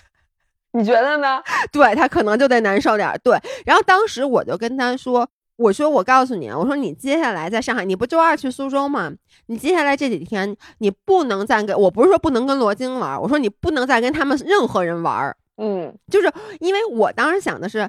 [0.73, 1.43] 你觉得呢？
[1.71, 3.21] 对他可能就得难受点。
[3.23, 9.13] 对，然后当时我就跟他说，我说我告诉你啊，我说你接下来在上海，你不周二去苏州吗？
[9.49, 17.87] 你接下来这几天你不能再跟我不是说不能跟罗京玩，我说你不能再跟他们任何人玩，嗯，就是因为我当时想的是。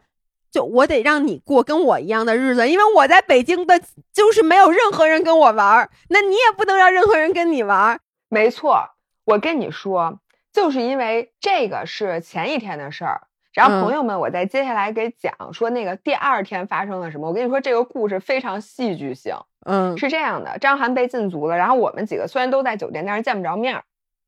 [0.56, 3.78] 就我得让你过跟我一样的日子，因为我在北京的，
[4.14, 8.00] 就是没有任何人跟我玩儿，那你也不能让任何人跟你玩儿。
[8.30, 8.92] 没错，
[9.26, 10.22] 我跟你说，
[10.54, 13.28] 就是因为这个是前一天的事儿。
[13.54, 17.28] 然后嗯朋友们，我再接下来给讲说那个第二天发生了什么。
[17.28, 19.36] 我跟你说，这个故事非常戏剧性。
[19.66, 23.84] 嗯是这样的，张涵被禁足了，然后我们几个虽然都在酒店，但是见不着面儿。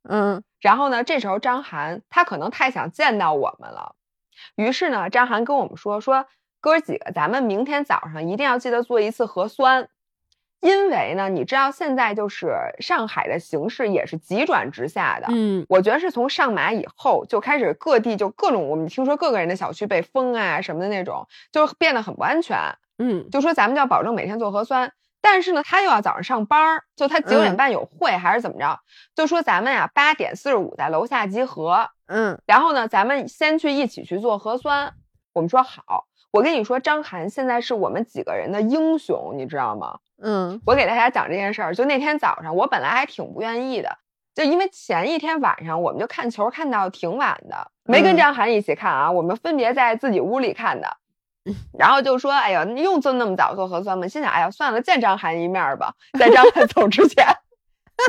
[0.10, 3.96] 嗯然后呢，这时候张涵他可能太想见到我们了，
[4.58, 6.26] 于是呢，张涵跟我们说说
[6.60, 9.88] 哥儿几个，咱们明天早上一定要记得做一次核酸，
[10.60, 15.28] 因为呢，你知道现在就是上海的形势也是急转直下的。
[15.30, 22.58] 嗯我觉得是从上马以后就开始各地就各种，我们听说各个人的小区被封啊什么的那种，就变得很不安全。
[22.98, 24.92] 嗯就说咱们就要保证每天做核酸，
[25.22, 28.80] 但是呢，他又要早上上班儿，就他九点半有会还是怎么着？
[29.16, 34.94] 就说咱们呀八点四十五在楼下集合，嗯然后呢，咱们先去一起去做核酸。
[35.34, 40.00] 我们说好，我跟你说，张涵现在是我们几个人的英雄，你知道吗？
[40.22, 43.98] 嗯我给大家讲这件事儿，就那天早上，我本来还挺不愿意的，
[44.34, 50.98] 就因为前一天晚上我们就看球看到挺晚的，没跟嗯张涵一起看啊，我们分别在自己屋里看的。
[51.78, 57.26] 然后就说：“哎呀，你用这那么早做核酸吗？”心想：“哎呀，算了，见张涵一面吧，在张涵走之前。”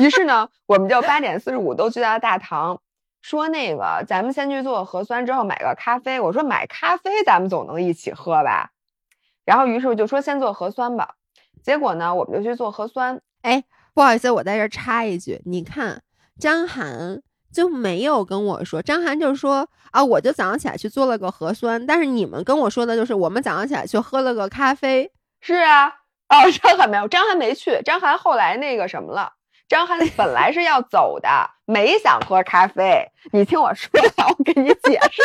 [0.01, 2.79] 于是呢，我们就八点四十五都去到大堂，
[3.21, 6.19] 说那个咱们先去做核酸，之后买个咖啡。
[6.19, 8.71] 我说买咖啡咱们总能一起喝吧。
[9.45, 11.15] 然后于是就说先做核酸吧。
[11.63, 13.19] 结果呢，我们就去做核酸。
[13.41, 13.63] 哎
[13.95, 16.03] 不好意思，我在这插一句，你看
[16.39, 17.21] 张涵
[17.53, 25.87] 就没有跟我说，张涵就说啊，我就早上起来去做了个核酸，但是你们跟我说的就是我们早上起来去喝了个咖啡，是啊，
[26.29, 29.33] 哦，张涵没有，张涵没去，张涵后来那个什么了。
[29.67, 31.29] 张涵本来是要走的，
[31.65, 33.11] 没想喝咖啡。
[33.31, 35.21] 你听我说啊，我给你解释，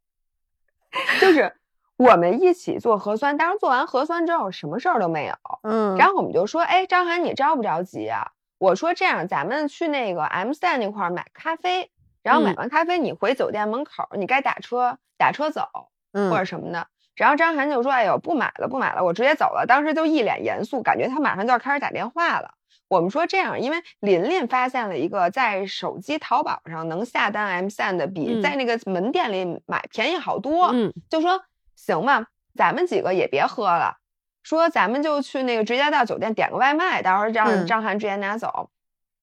[1.20, 1.54] 就是
[1.98, 8.32] 我们一起做核酸，当时做完核酸之后什么事儿都没有，嗯，然后我们就说，哎，张涵你着不着急啊？
[8.60, 11.90] 我说这样，咱们去那个 M 三那块儿买咖啡，
[12.22, 15.66] 然后买嗯完咖啡你回酒店门口，你该打车打车走，
[16.12, 16.86] 嗯或者什么的。
[17.14, 22.50] 然后张涵就说：“哎呦，不买了，不买了，我直接走了。”当时就一脸严肃，感觉他马上就要开始打电话了。
[22.88, 30.66] 我们说这样，因为琳琳发现了一个在手机淘宝上能下单 M 3的，比嗯在那个门店里买便宜好多。
[30.74, 31.42] 嗯就说
[31.76, 33.96] 行吧，咱们几个也别喝了，
[34.42, 38.70] 说咱们就去那个直接到酒店点个外卖，到时候让嗯张涵直接拿走。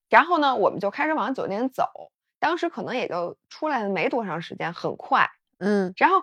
[0.08, 1.84] 然后呢，我们就开始往酒店走。
[2.40, 5.28] 当时可能也就出来了没多长时间，很快。
[5.58, 6.22] 嗯然后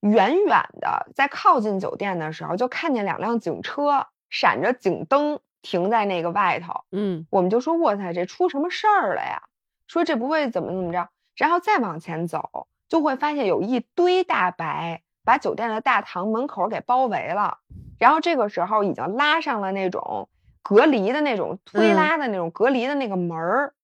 [0.00, 6.84] 远远的在靠近酒店的时候，就看见两辆警车闪着警灯停在那个外头。
[6.92, 9.42] 嗯我们就说：“我操，这出什么事儿了呀？”
[9.88, 17.58] 说这不会怎么怎么着，然后再往前走，就会发现有一堆大白把酒店的大堂门口给包围了。
[17.98, 20.28] 然后这个时候已经拉上了那种
[20.62, 23.74] 隔离的那种推嗯拉的那种隔离的那个门儿，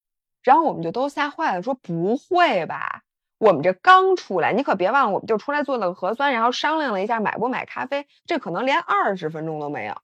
[0.43, 3.03] 然后我们就都吓坏了，说不会吧？
[3.39, 9.95] 我们这刚出来，你可别忘了，我们就出来做了个核酸，然后商量了一下买不买咖啡，这可能连二十分钟都没有。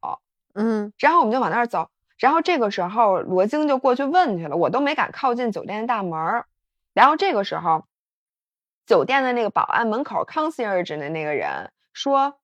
[0.54, 6.46] 嗯然后我们就往那儿走，然后这个时候罗京就过去问去了，我都没敢靠近酒店大门儿。
[6.94, 7.84] 然后这个时候，
[8.88, 12.38] 酒店的那个保安门口 concierge 的那个人说，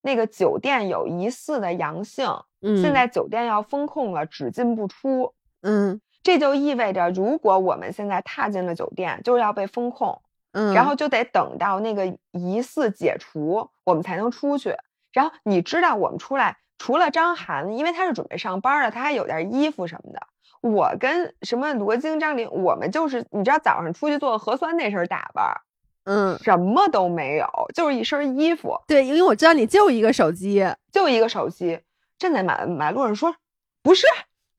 [0.00, 2.26] 那个酒店有疑似的阳性，
[2.62, 5.34] 嗯，现在酒店要封控了，只进不出。
[5.60, 10.22] 嗯这就意味着，如果我们现在踏进了酒店，就是要被封控。
[10.52, 14.74] 嗯，然后就得等到那个疑似解除，我们才能出去。
[15.12, 20.26] 然后你知道我们出来，除了张涵，因为他是准备上班的，他还有件衣服什么的。
[20.60, 25.60] 我跟什么罗京、张琳，我们就是你知道早上出去做核酸那身打扮，
[26.04, 31.80] 嗯什么都没有，就是一身衣服，对，因为我知道你就一个手机，就一个手机，
[32.18, 33.34] 站在马马路上说
[33.82, 34.06] 不是，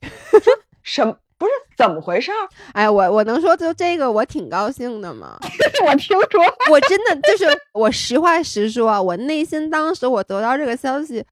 [0.00, 0.40] 说
[0.82, 2.48] 什么不是怎么回事儿？
[2.72, 5.38] 哎，我我能说就这个我挺高兴的吗？
[5.86, 11.24] 我听说 我真的就是我实话实说啊，我内心当时我得到这个消息，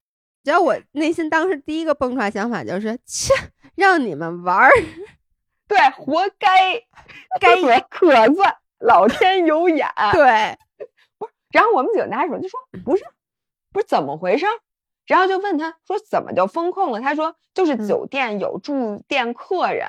[0.43, 3.33] 只要我内心当时第一个蹦出来想法就是，切，
[3.75, 4.71] 让你们玩儿，
[5.67, 6.83] 对，活该，
[7.39, 9.87] 该可算老天有眼。
[10.13, 10.57] 对，
[11.17, 13.03] 不是然后我们几个拿着手机说不是，
[13.71, 14.51] 不是怎么回事儿？
[15.05, 17.01] 然后就问他说怎么就封控了？
[17.01, 19.87] 他说就是嗯酒店有住店客人、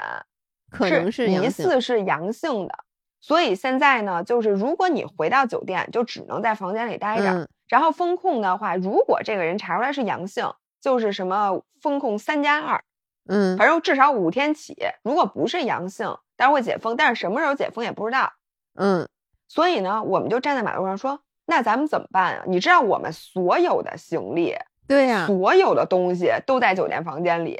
[0.70, 2.74] 可能是疑似是阳性的，
[3.20, 7.30] 所以现在呢，就是如果你回到酒店，就只能在房间里待着。
[7.30, 12.84] 嗯然后封控的话，如果这个人查出来是阳性，就是什么封控三加二，
[13.26, 14.76] 嗯反正至少五天起。
[15.02, 18.34] 如果不是阳性，但是会解封，但是什么时候解封也不知道。
[18.74, 19.08] 嗯
[19.48, 22.44] 所以呢，我们就站在马路上说，那咱们怎么办啊？
[22.46, 24.54] 你知道我们所有的行李、
[24.88, 27.58] 对呀、所有的东西都在酒店房间里，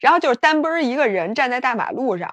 [0.00, 2.32] 然后就是单奔一个人站在大马路上。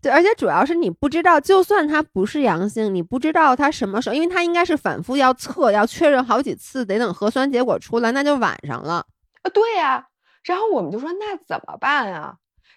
[0.00, 9.06] 对，而且主要是你不知道，就算他不是阳性，你不知道他什么时候，因为他应该是反复要测，要确认好几次，得等核酸结果出来，那就晚上了。
[9.42, 10.06] 啊，对呀、
[10.44, 12.36] 然后我们就说那怎么办啊？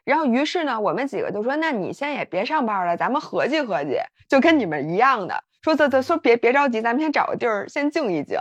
[0.10, 8.40] 然后于是呢，我们几个就说，那你先也别上班了，咱们合计合计，就跟你们一样的，说这这说别别着急，咱们先找个地儿先静一静。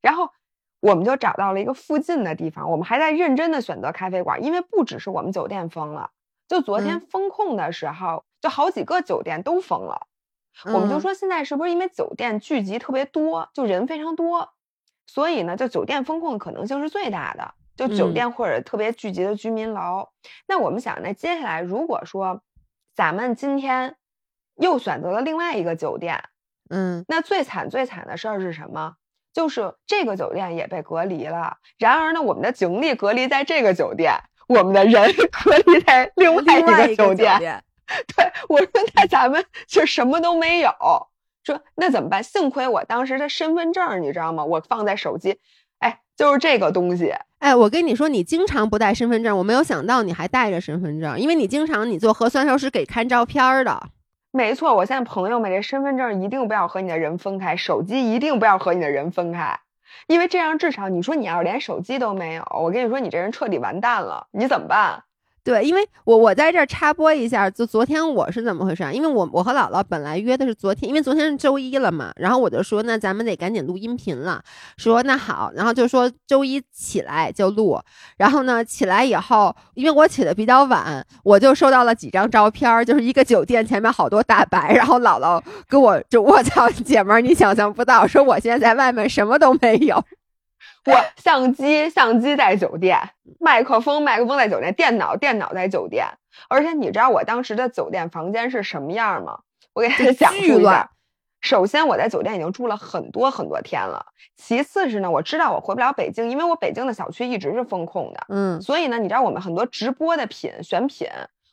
[0.00, 0.30] 然后
[0.78, 6.10] 我们就找到了一个附近的地方，我们还在认真的选择咖啡馆，因为不只是我们酒店封了，
[6.46, 10.06] 就昨天嗯封控的时候，就好几个酒店都封了。
[10.66, 14.50] 我们就嗯说现在是不是因为酒店聚集特别多，就人非常多，
[15.08, 20.08] 所以呢，就酒店封控的可能性是最大的，就酒嗯店或者特别聚集的居民楼。
[20.48, 22.42] 那我们想，那接下来如果说
[22.94, 23.96] 咱们今天
[24.56, 26.24] 又选择了另外一个酒店，
[26.70, 28.94] 嗯那最惨最惨的事儿是什么？
[29.32, 34.14] 就是这个酒店也被隔离了，然而呢，我们的警力隔离在这个酒店，
[34.48, 37.38] 我们的人隔离在另外一个个酒店。
[37.38, 37.62] 店，
[38.16, 40.70] 对，我说那咱们就什么都没有，
[41.44, 42.22] 说那怎么办？
[42.22, 44.42] 幸亏我当时的身份证，你知道吗？
[44.42, 45.38] 我放在手机，
[45.80, 47.14] 哎，就是这个东西。
[47.38, 53.88] 哎，我跟你说，你经常不带身份证，我没有想到你还带着身份证，因为你经常你做核酸时候是给看照片的。
[54.32, 59.60] 没错，我现在朋友们，这身份证一定不要和你的人分开，手机一定不要和你的人分开，
[60.06, 65.04] 因为这样至少你说你要是连手机都没有，我跟你说你这人彻底完蛋了，你怎么办？
[65.46, 68.82] 对，因为我我在这儿插播一下，就昨天我是怎么回事？
[68.92, 74.42] 因为我我和姥姥本来约的是昨天，因为昨天是周一了嘛，然后我就说那咱们得赶紧录音频了，
[74.76, 77.80] 说那好，然后就说周一起来就录，
[78.16, 90.02] 然后呢起来以后，因为我起的比较晚，我就收到了几张照片，就是一个酒店前面好多大白，然后姥姥跟我就我操 姐们儿，你想象不到，说我现在在外面什么都没有，
[90.86, 92.98] 我 相机相机在酒店，
[93.40, 96.06] 麦克风麦克风在酒店，电脑电脑在酒店，
[96.48, 99.40] 而且你知道我当时的酒店房间是什么样吗？
[99.74, 100.90] 我给大家讲述一下。
[101.42, 104.06] 首先，我在酒店已经住了很多很多天了。
[104.36, 108.26] 其次是呢，我知道我回不了北京，因为我北京的小区一直是封控的。
[108.28, 111.08] 嗯所以呢，你知道我们很多直播的品选品，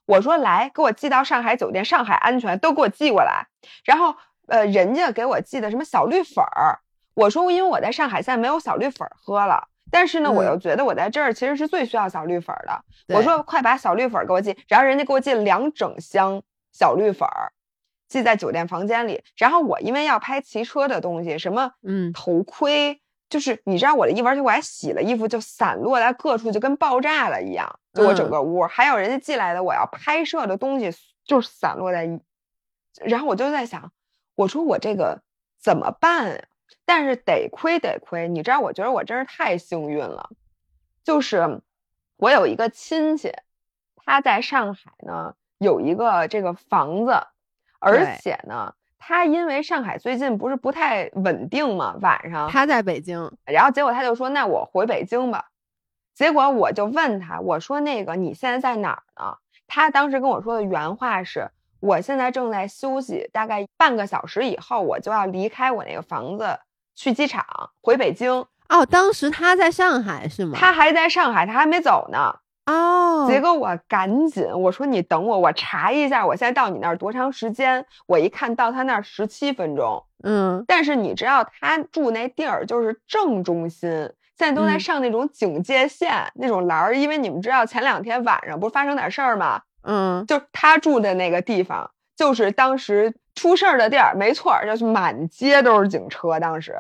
[0.06, 3.46] 我说来给我寄到上海酒店，上海安全都给我寄过来。
[3.84, 4.16] 然后
[4.48, 6.80] 呃，人家给我寄的什么小绿粉儿，
[7.14, 13.16] 我说因为我在上海现在没有小绿粉儿喝了，但是呢，我嗯又觉得我在这儿其实是最需要小绿粉儿的。
[13.16, 16.42] 我说快把小绿粉儿给我寄，然后人家给我寄了两整箱
[16.72, 17.52] 小绿粉儿。
[18.10, 19.24] 寄在酒店房间里。
[19.38, 27.80] 然后我因为要拍骑车的东西，什么嗯头盔，就是你知道我的衣服，而且我还洗了衣服，就散落在各处，就跟爆炸了一样。
[27.92, 30.92] 就我整个屋，还有人家寄来的我要拍摄的东西，
[31.26, 32.20] 就是散落在一。
[33.04, 33.92] 然后我就在想，
[34.36, 35.24] 我说我这个
[35.60, 36.44] 怎么办呀？
[36.86, 40.30] 但是得亏得亏，你知道，我觉得我真是太幸运了，
[41.04, 41.62] 就是
[42.18, 43.32] 我有一个亲戚，
[43.96, 47.28] 他在上海呢有一个这个房子，
[47.80, 55.50] 而且呢，他因为上海最近不是不太稳定嘛，晚上他在北京，然后结果他就说：“那我回北京吧。”
[56.14, 61.50] 结果我就问他，我说：“那个你现在在哪儿呢？”他当时跟我说的原话是
[61.84, 66.58] ：“我现在正在休息，大概半个小时以后我就要离开我那个房子，
[66.96, 67.46] 去机场
[67.82, 70.58] 回北京。”哦，当时他在上海是吗？
[70.58, 72.34] 他还在上海，他还没走呢。
[72.66, 80.02] 哦，结果我赶紧我说：“你等我，我查一下，我现在到你那儿多长时间？”我一看到他那儿十七分钟。
[80.24, 83.90] 嗯，但是你知道他住那地儿就是正中心，
[84.38, 89.62] 现在都在嗯上那种警戒线、那种栏儿，因为你们知道前两天晚上不是发生点事儿吗？
[89.84, 96.40] 嗯，就他住的那个地方，就是当时出事儿的地儿，没错儿，就是满街都是警车。
[96.40, 96.76] 当时，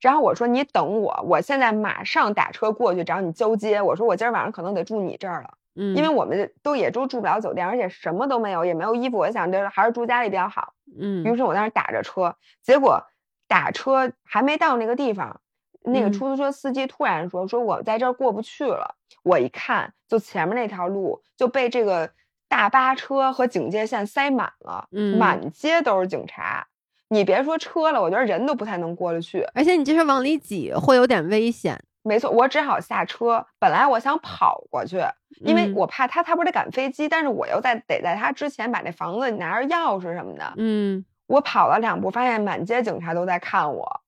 [0.00, 3.82] 然后我说你等我，我现在马上打车过去找你交接。
[3.82, 9.18] 我说我今儿晚上可能得住你这儿了，嗯，因为我们都也都住不了酒店，而且什么都没有，也没有衣服。
[9.18, 10.74] 我想着还是住家里比较好。
[10.98, 13.02] 嗯，于是我在那儿打着车，结果
[13.48, 15.40] 打车还没到那个地方，
[15.82, 18.94] 那个嗯出租车司机突然说：“说我在这儿过不去了。”
[19.24, 22.10] 我一看，就前面那条路就被这个
[22.48, 26.66] 大巴车和警戒线塞满了，嗯满街都是警察。
[27.08, 29.42] 你别说车了，我觉得人都不太能过得去。
[29.54, 31.80] 而且你这是往里挤，会有点危险。
[32.02, 33.46] 没错，我只好下车。
[33.58, 35.00] 本来我想跑过去，
[35.40, 40.52] 因为嗯我怕他，他不是得赶飞机，但是我又在得在他之前把那房子拿着钥匙什么的。
[40.56, 44.00] 嗯，我跑了两步，发现满街警察都在看我，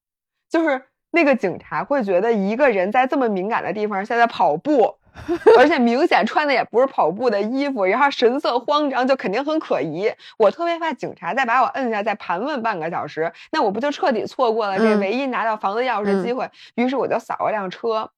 [0.49, 0.81] 就是
[1.11, 4.97] 那个警察会觉得一个人在这么敏感的地方现在跑步，
[5.59, 10.11] 而且明显穿的也不是跑步的衣服，然后神色慌张，就肯定很可疑。
[10.39, 16.51] 我特别怕警察再把我摁下，再盘问半个小时，那我不就彻底错过了这嗯唯一拿到房子钥匙的机会？
[16.75, 18.11] 于是我就扫了辆车，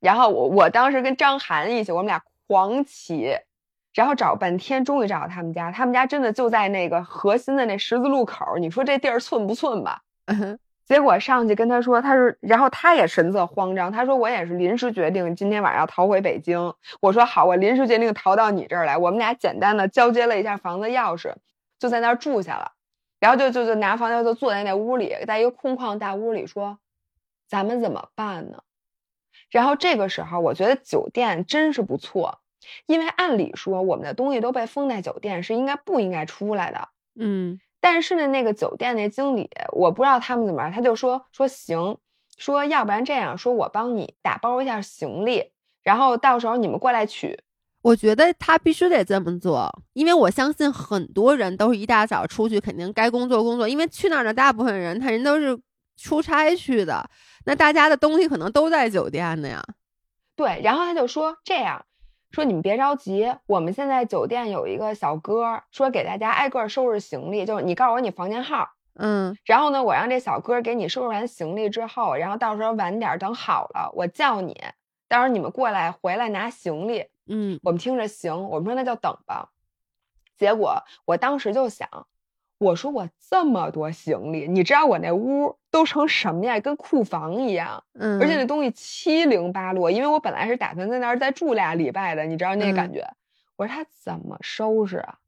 [0.00, 3.36] 然后我我当时跟张涵一起，我们俩狂骑。
[3.92, 5.72] 然后找半天，终于找到他们家。
[5.72, 8.56] 他们家真的就在那个核心的那十字路口。
[8.56, 10.00] 你说这地儿寸不寸吧？
[10.90, 13.92] 结果上去跟他说，他是，然后他也神色慌张。
[13.92, 16.74] 他说我也是临时决定今天晚上要逃回北京。
[17.00, 18.96] 我说好，我临时决定逃到你这儿来。
[18.96, 21.32] 我们俩简单的交接了一下房子钥匙，
[21.78, 22.72] 就在那儿住下了。
[23.20, 26.80] 然后就就就拿房钥匙就坐在那屋里，在一个空旷大屋里说，
[27.48, 28.64] 咱们怎么办呢？
[29.48, 32.40] 然后这个时候，我觉得酒店真是不错。
[32.86, 36.88] 因为按理说，我们的东西都被封在酒店，是应该不应该出来的。
[37.14, 41.96] 嗯但是呢，那个酒店那经理，我不知道他们怎么样，他就说说行，
[42.36, 45.50] 说要不然这样，说我帮你打包一下行李，
[45.82, 47.42] 然后到时候你们过来取。
[47.82, 55.58] 我觉得他必须得这么做，因为我相信很多人都是一大早出去，肯定该工作工作，因为去那儿的大部分人，他人都是
[55.96, 57.08] 出差去的，
[57.46, 59.64] 那大家的东西可能都在酒店的呀。
[60.36, 61.86] 对，然后他就说这样，
[62.30, 74.60] 说你们别着急，我们现在酒店有一个小哥，说给大家挨个收拾行李，就是你告诉我你房间号，嗯然后呢，我让这小哥给你收拾完行李之后，然后到时候晚点儿等好了，我叫你，
[75.08, 77.06] 到时候你们过来回来拿行李。
[77.32, 79.50] 嗯我们听着行，我们说那就等吧。
[80.36, 81.88] 结果我当时就想，
[82.58, 93.06] 我说我这么多行李，你知道我那屋都成什么呀，跟库房一样，嗯，而且那东西七零八落，因为我本来是打算在那儿再住俩礼拜的，你知道那嗯感觉。
[93.56, 95.18] 我说他怎么收拾啊？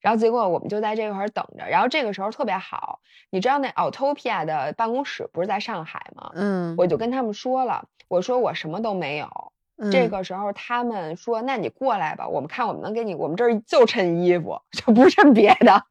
[0.00, 6.30] 然后结果我们就在这块儿等着，然后这个时候特别好，你知道那 Autopia 的办公室不是在上海吗？
[6.34, 9.28] 嗯，我就跟他们说了，我说我什么都没有，
[9.90, 15.84] 这嗯个时候他们说：“那你过来吧，我们看我们能给你，我们这儿就衬衣服，就不衬别的。”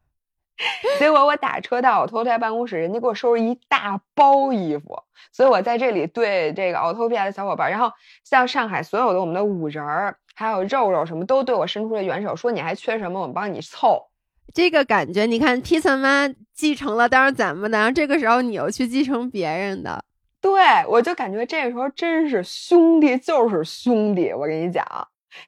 [0.99, 7.91] 结果我打车到 Autopia 办公室，人家给我收拾一大包衣服，所以我在这里对这个 Autopia 的小伙伴，然后
[8.23, 14.07] 像上海所有的我们的五仁儿，还有肉肉什么都对我伸出了援手，说你还缺什么，我们帮你凑。
[14.53, 20.03] 这个感觉，你看披萨妈继承了，当然咱们的，然后这个时候你又去继承别人的，
[20.41, 24.83] 对，我就感觉这个时候真是兄弟就是兄弟，我跟你讲。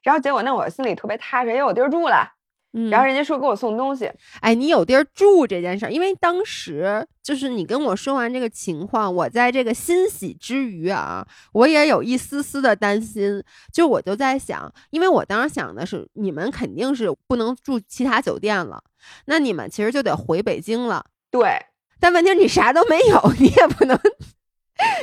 [0.02, 2.32] 然后结果那我心里特别踏实，因为我地儿住了。
[2.74, 4.10] 嗯然后人家说给我送东西，
[4.40, 13.42] 哎，你有地儿住这件事儿，因为当时就是你跟我说完这个情况，我在这个欣喜之余啊，我也有一丝丝的担心。
[13.72, 18.82] 就我就在想，因为我当时想的是，你们肯定是不能住其他酒店了，
[19.26, 21.04] 那你们其实就得回北京了。
[21.30, 21.58] 对，
[22.00, 23.98] 但问题是你啥都没有，你也不能，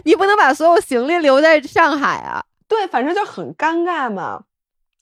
[0.05, 2.43] 你不能把所有行李留在上海啊。
[2.67, 4.43] 对，反正就很尴尬嘛。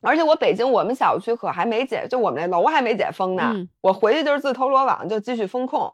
[0.02, 3.52] 而且我北京我们小区可还没解，就我们那楼还没解封呢。
[3.56, 5.94] 嗯我回去就是自投罗网，就继续封控。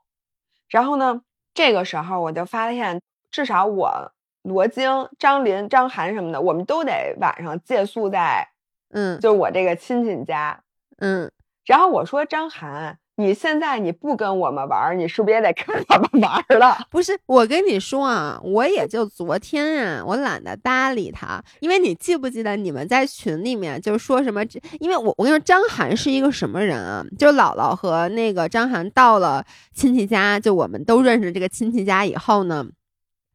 [0.70, 1.22] 然后呢，
[1.54, 3.02] 这个时候我就发现，
[3.32, 8.50] 至少我罗京、张林、张涵什么的，我们都得晚上借宿在
[8.90, 10.64] 嗯就是我这个亲戚家。
[10.98, 11.32] 嗯，
[11.66, 16.78] 然后我说张涵，你现在你不跟我们玩，你是不是也得跟我们玩了？
[16.90, 24.44] 不是，我跟你说啊，我也就昨天啊，我懒得搭理他，因为你记不记得你们在群里面就说什么？
[24.80, 27.06] 因为我我跟你说，张涵是一个什么人啊？
[27.18, 32.66] 就姥姥和那个张涵到了亲戚家，就我们都认识这个亲戚家以后呢。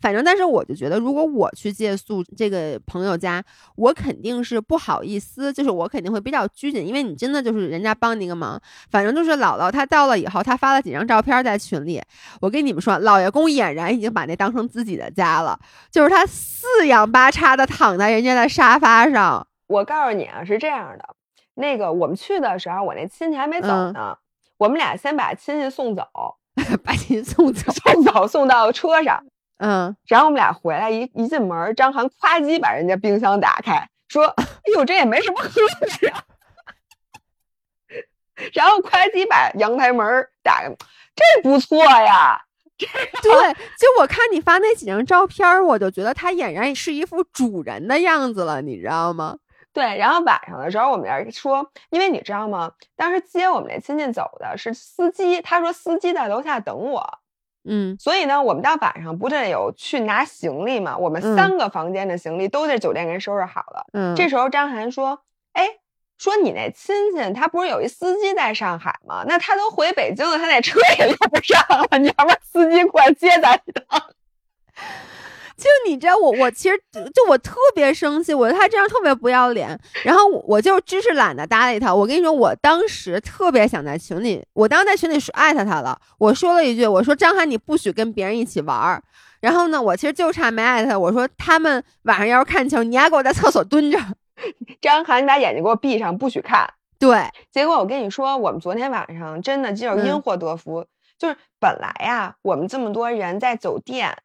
[0.00, 3.42] 反正，但是我就觉得，如果我去借宿这个朋友家，
[3.76, 8.60] 我肯定是不好意思，就是我肯定会比较拘谨，因为你真的就是人家帮你个忙。
[8.90, 12.02] 反正就是姥姥她到了以后，她发了几张照片在群里，
[12.40, 15.58] 我跟你们说，老爷公俨然已经把那当成自己的家了，
[15.90, 19.46] 就是他四仰八叉的躺在人家的沙发上。
[19.66, 21.04] 我告诉你啊，是这样的，
[21.54, 24.16] 那个我们去的时候，我那亲戚还没走嗯呢，
[24.58, 26.04] 我们俩先把亲戚送走，
[26.84, 27.70] 把您送走。
[27.72, 29.22] 送走送到车上，
[29.58, 34.44] 嗯，然后我们俩回来一一进门，张涵夸叽把人家冰箱打开，说：“哎
[34.74, 35.50] 呦，这也没什么喝
[35.80, 36.24] 的呀。”
[38.54, 40.06] 然后夸叽把阳台门
[40.42, 40.74] 打开，
[41.14, 42.40] 这不错呀。
[42.78, 49.36] 对，就我看你发那几张照片，我就觉得他俨然是一副主人的样子了，你知道吗？
[49.72, 52.70] 对，然后晚上的时候，我们俩说，因为你知道吗？
[52.94, 57.18] 当时接我们那亲戚走的是司机，他说司机在楼下等我，
[57.68, 60.96] 嗯所以呢，我们到晚上不是有去拿行李嘛？
[60.96, 63.86] 我们嗯三个房间的行李都在酒店给人收拾好了。
[63.92, 65.20] 嗯，这时候张涵说
[65.52, 65.68] ：“哎，
[66.18, 69.24] 说你那亲戚他不是有一司机在上海吗？
[69.26, 74.02] 那他都回北京了，他那车也用不上了，你要不然司机过来接咱一趟。”
[75.58, 76.80] 就你知道我，我其实
[77.12, 79.78] 就我特别生气，我觉得他这样特别不要脸。
[80.04, 81.92] 然后我我就只是懒得搭理他。
[81.92, 89.02] 我跟你说，我当时特别想在群里，我当时在群里说艾特他了，我说了一句，我说张涵你不许跟别人一起玩儿。
[89.40, 93.98] 然后呢，我其实就差没艾特他，我说他们晚上要是看球，你还给我在厕所蹲着。
[94.80, 96.72] 张涵，你把眼睛给我闭上，不许看。
[97.00, 100.86] 对，结果我跟你说，我们昨天晚上真的就是因嗯祸得福，
[101.18, 104.16] 就是本来呀，我们这么多人在酒店，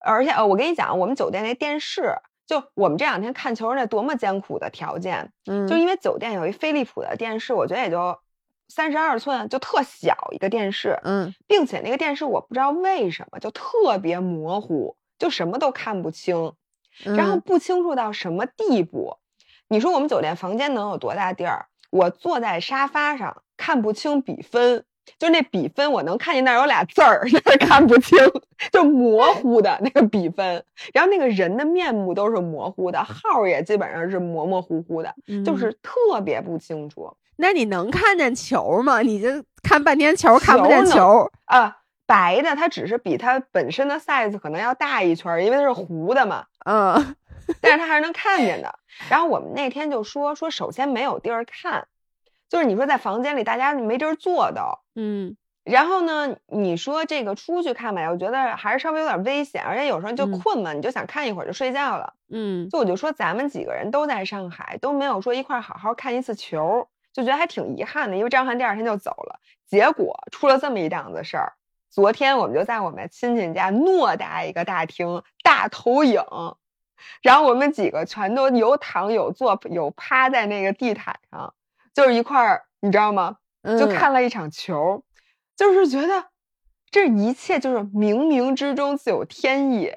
[0.00, 2.14] 而且呃，我跟你讲，我们酒店那电视，
[2.46, 8.18] 就我们这两天看球那多么艰苦的条件，嗯，就因为酒店有一飞利浦的电视，我觉得也就
[8.68, 16.52] 三十二寸，就特小一个电视，嗯并且那个电视我不知道为什么就特别模糊，就什么都看不清，
[17.04, 19.18] 嗯，然后不清楚到什么地步。
[19.68, 21.66] 你说我们酒店房间能有多大地儿？
[21.90, 24.84] 我坐在沙发上看不清比分，
[25.18, 28.18] 就那比分我能看见那儿有俩字儿， 但是看不清，
[28.72, 30.64] 就模糊的那个比分。
[30.92, 37.14] 然后那个人的面目都是模糊的，号儿也基本上是模模糊糊的，就嗯是特别不清楚。
[37.36, 39.00] 那你能看见球吗？
[39.00, 39.28] 你就
[39.62, 41.30] 看半天球，看不见球。
[41.46, 47.16] 啊，白的它只是比它本身的 size 可能要大一圈儿，因为它是糊的嘛，嗯
[47.60, 48.78] 但是它还是能看见的。
[49.08, 51.86] 然后我们那天就说说，首先没有地儿看，
[52.50, 54.60] 就是你说在房间里大家没地儿坐都。
[54.94, 62.14] 嗯然后呢，你说这个出去看吧，我觉得还是稍微有点危险，而且有时候就嗯困嘛，你就想看一会儿就睡觉了。
[62.30, 68.16] 嗯就我就说咱们几个人都在上海，都没有说一块儿好好看一次球，就觉得还挺遗憾的。
[68.16, 69.38] 因为张翰第二天就走了，
[69.68, 71.52] 结果出了这么一档子事儿。
[71.90, 76.24] 昨天我们就在我们亲戚家偌大一个大厅大投影，
[77.20, 81.52] 然后我们几个全都有躺有坐有趴在那个地毯上，
[81.94, 83.36] 就是一块儿，你知道吗？
[83.62, 85.02] 嗯，就看了一场球，
[85.56, 86.26] 就是觉得
[86.90, 89.92] 这一切就是冥冥之中自有天意。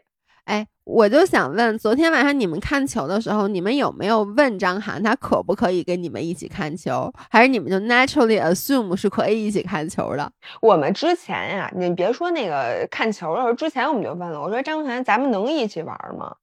[0.45, 10.29] 哎，我就想问，昨天晚上你们看球的时候，你们有没有问张涵他可不可以跟你们一起看球，还是你们就 naturally assume 是可以一起看球的？
[10.61, 16.35] 我们之前呀、你别说那个看球的时候，之前我们就问了，我说张涵，咱们能一起玩吗？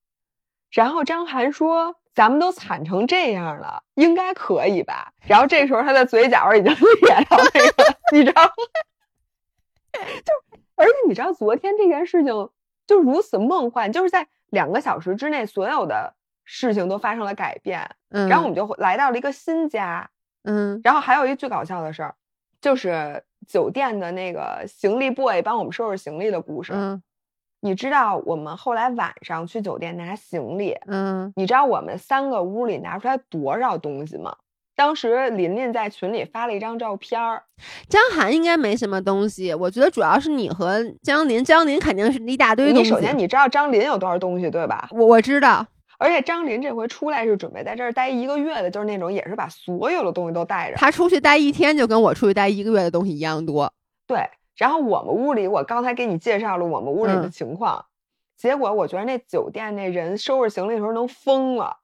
[0.71, 5.13] 然后张涵说，咱们都惨成这样了，应该可以吧？
[5.27, 8.51] 然后这时候他的嘴角已经 咧到那个，你知道吗？
[10.25, 10.33] 就
[10.77, 12.49] 而且你知道，昨天这件事情
[12.87, 16.15] 就如此梦幻，就是在两个小时之内，所有的
[16.45, 17.91] 事情都发生了改变。
[18.11, 20.11] 嗯，然后我们就来到了一个新家，
[20.45, 22.15] 嗯然后还有一最搞笑的事儿，
[22.61, 26.73] 就是酒店的那个行李 boy 帮我们收拾行李的故事。
[26.75, 27.03] 嗯
[27.61, 34.37] 你知道我们后来晚上去酒店拿行李，嗯，你知道我们三个屋里拿出来多少东西吗？
[34.77, 37.43] 当时琳琳在群里发了一张照片儿，
[37.87, 42.83] 张涵应该没什么东西，我觉得主要是你和江林，江林肯定是一大堆东西。
[42.83, 44.89] 你首先你知道张琳有多少东西对吧？
[44.93, 45.67] 我我知道，
[45.99, 50.79] 而且张琳这回出来是准备在这儿待一个月的，就是那种也是把所有的东西都带着。
[50.79, 53.71] 他出去待一天就跟我出去待一个月的东西一样多。
[54.07, 54.27] 对，
[54.61, 57.87] 然后我们屋里，我刚才给你介绍了我们屋里的嗯情况，
[58.37, 61.79] 结果我觉得那酒店那人收拾行李的时候能疯了。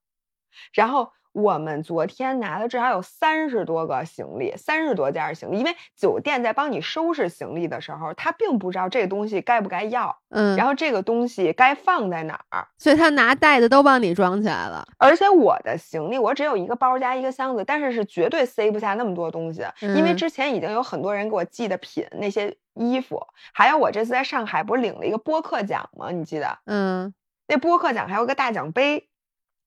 [0.74, 12.66] 然后我们昨天拿了至少有三十多个行李，三十多件行李，因为酒店在帮你收拾行李的时候，他并不知道这个东西该不该要，嗯，然后这个东西该放在哪儿。
[12.78, 14.82] 所以他拿袋子都帮你装起来了。
[14.96, 23.22] 而且我的行李，我只有一个包加一个箱子，但是是绝对塞不下那么多东西，因为嗯之前已经有很多人给我寄的品，那些衣服，
[23.52, 26.10] 还有我这次在上海不是领了一个播客奖吗？
[26.10, 27.12] 你记得嗯
[27.46, 29.10] 那播客奖还有个大奖杯，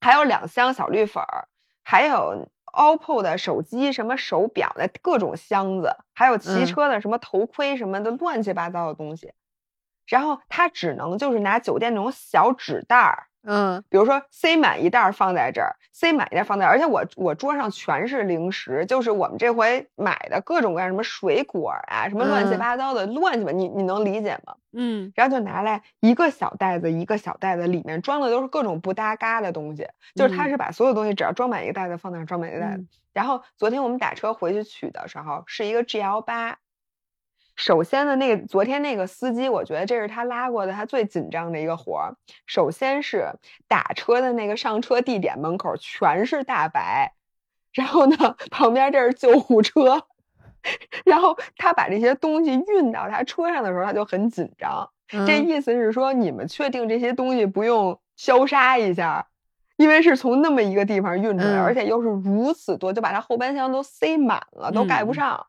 [0.02, 1.48] 还有两箱小绿粉儿，
[1.92, 9.34] 还有 OPPO 的手机、什么手表的各种箱子，还有骑嗯车的什么头盔什么的乱七八糟的东西。
[10.06, 24.56] 然后他只能就是拿酒店那种小纸袋儿，嗯比如说塞满一袋儿放在这儿，塞满一袋儿放在这儿，而且我我桌上全是零食，就是我们这回买的各种各样什么水果啊，什么乱七嗯八糟的，乱七八，你你能理解吗？
[24.74, 32.82] 嗯然后就拿来一个小袋子一个小袋子，里面装的都是各种不搭嘎的东西，就是他嗯是把所有东西只要装满一个袋子放那儿，装满一个袋子。
[32.84, 36.58] 嗯然后昨天我们打车回去取的时候是一个 GL 八。
[37.60, 42.16] 首先的那个昨天那个司机，我觉得这是他拉过的他最紧张的一个活儿。
[42.48, 43.34] 首先是
[43.68, 47.12] 打车的那个上车地点门口全是大白，
[47.74, 50.02] 然后呢旁边这是救护车，
[51.04, 54.90] 然后他把这些东西运到他车上的时候，他就很紧张。
[55.10, 59.28] 这嗯意思是说，你们确定这些东西不用消杀一下？
[59.76, 65.48] 因为是从那么一个地方运出来，嗯而且又是如此多，就把他后备箱都塞满了，都盖不嗯上。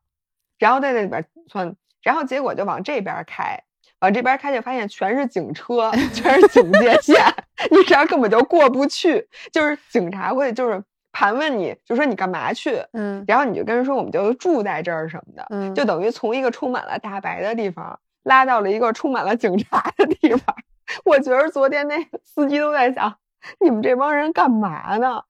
[0.58, 3.62] 然后在那里边窜，然后结果就往这边开，
[4.00, 7.16] 往这边开就发现全是警车，全是警戒线，
[7.70, 9.28] 你这样根本就过不去。
[9.52, 10.82] 就是警察会就是
[11.12, 15.46] 盘问你，就说你干嘛去，嗯然后你就跟人说我们就住在这儿什么的。
[15.50, 20.56] 嗯，就等于从一个充满了大白的地方拉到了一个充满了警察的地方。
[21.04, 23.14] 我觉得昨天那司机都在想，
[23.60, 25.22] 你们这帮人干嘛呢？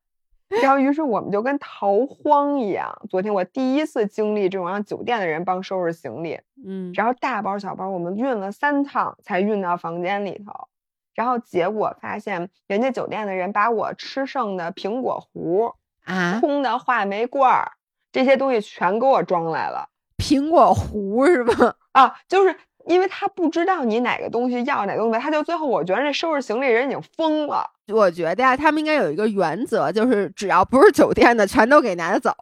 [0.62, 3.00] 然后，于是我们就跟逃荒一样。
[3.08, 10.68] 昨天我第一次经历这种让酒店的人帮收拾行李，嗯然后大包小包我们运了三趟才运到房间里头，
[11.14, 17.72] 然后结果发现人家酒店的人把我吃剩的苹果核、啊，空的话梅罐儿
[18.10, 19.88] 这些东西全给我装来了。
[20.18, 21.76] 苹果核是吧？
[21.92, 22.56] 啊，就是
[22.86, 27.70] 因为他不知道你哪个东西要哪个东西，他就最后我觉得那收拾行李人已经疯了。
[27.92, 32.32] 我觉得呀，他们应该有一个原则，就是只要不是酒店的，全都给拿走。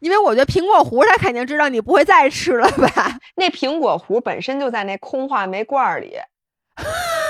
[0.00, 3.18] 因为我觉得苹果核他肯定知道你不会再吃了吧？
[3.36, 6.16] 那苹果核本身就在那空话梅罐里，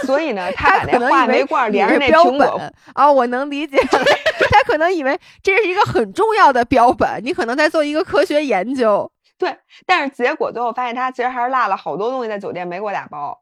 [0.07, 4.05] 所以呢， 他把那话梅罐连着那苹果本哦，我能理解了。
[4.53, 9.11] 他可能以为这是一个很重要的标本，你可能在做一个科学研究。
[9.37, 9.57] 对，
[9.87, 13.37] 但是结果最后发现他其实还是落了好多东西在酒店没给我打包，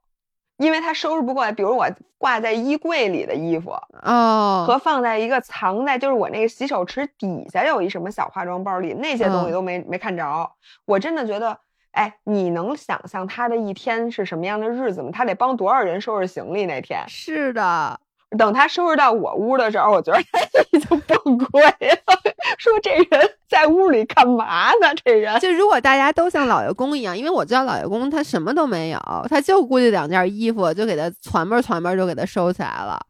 [0.59, 3.71] 因为他收拾不过来，比如我挂在衣柜里的衣服
[4.03, 10.51] 哦，和放在一个藏在就是我那个洗手池底下有一什么小化妆包里，那些东西嗯都没、没看着。
[10.85, 11.59] 我真的觉得，
[11.93, 15.11] 哎，你能想象他的一天是什么样的日子吗？
[15.13, 17.05] 他得帮多少人收拾行李那天？
[17.09, 18.01] 是的，
[18.37, 20.41] 等他收拾到我屋的时候，我觉得他
[20.73, 22.21] 已经崩溃了，
[22.59, 24.95] 说这人在屋里干嘛呢？
[25.03, 28.99] 这人就如果大家都像老爷公一样，因为我知道老爷公他什么都没有，
[29.31, 33.01] 他就估计两件衣服就给他攒吧攒吧就给他收起来了。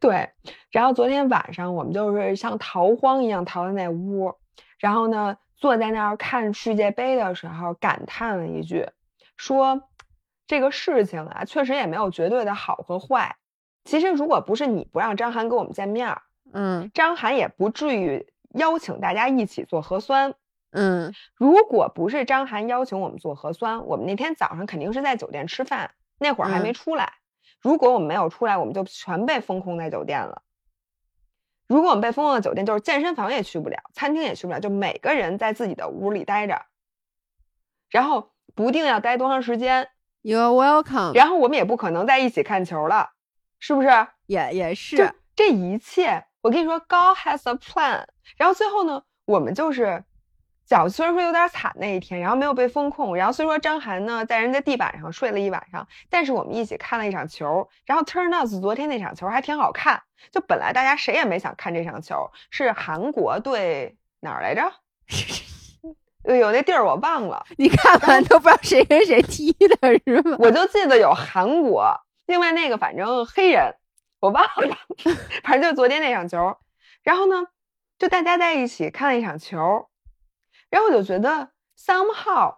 [0.00, 0.30] 对。
[0.70, 4.34] 然后昨天晚上我们就是像逃荒一样逃到那屋，
[4.78, 8.88] 然后呢坐在那儿看世界杯的时候，感叹了一句，
[9.36, 9.82] 说
[10.46, 13.36] 这个事情啊，确实也没有绝对的好和坏。
[13.84, 16.22] 其实如果不是你不让张涵跟我们见面儿，
[16.52, 20.34] 嗯张涵也不至于邀请大家一起做核酸。
[20.70, 27.14] 嗯如果不是张涵邀请我们做核酸，我们那天早上肯定是在酒店吃饭，那会儿还没嗯出来。
[27.60, 30.42] 如果我们没有出来，我们就全被封控在酒店了。
[31.68, 36.62] 如果我们被封控在酒店，就是健身房也去不了，餐厅也去不了，就每个人在自己的屋里待着，
[37.90, 39.88] 然后不定要待多长时间
[40.22, 41.14] ，，You're welcome。
[41.14, 43.10] 然后我们也不可能在一起看球了，
[43.64, 43.88] 是不是？
[44.26, 48.04] 也也，就是这一切，我跟你说，God has a plan。
[48.36, 50.02] 然后最后呢，我们就是
[50.66, 60.02] 脚虽然说有点惨那一天，然后没有被封控，然后虽说张涵呢在人家地板上睡了一晚上，但是我们一起看了一场球，然后 turn out 昨天那场球还挺好看，
[60.32, 64.72] 就本来大家谁也没想看这场球，是韩国对哪儿来着？
[66.36, 70.36] 有那地儿我忘了，你看完都不知道谁跟谁踢的是吗？
[70.40, 71.92] 我就记得有韩国，
[72.32, 73.74] 另外那个反正黑人
[74.18, 74.78] 我忘了，
[75.44, 76.56] 反正就昨天那场球，
[77.02, 77.46] 然后呢，
[77.98, 79.90] 就大家在一起看了一场球，
[80.70, 82.56] 然后我就觉得 somehow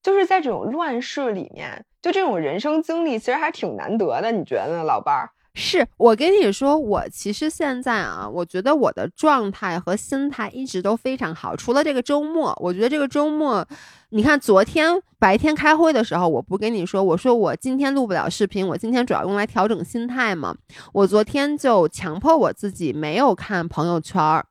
[0.00, 5.30] 就是在这种乱世里面，就这种人生经历其实还挺难得的，你觉得呢，老伴儿？
[5.58, 11.56] 是我跟你说，我其实现在啊，我觉得我的状态和心态一直都非常好。
[11.56, 13.66] 除了这个周末，我觉得这个周末，
[14.10, 20.54] 你看昨天白天开会的时候，我不跟你说，我说我今天录不了视频，我今天主要用来调整心态嘛。
[20.92, 24.44] 我昨天就强迫我自己没有看朋友圈儿，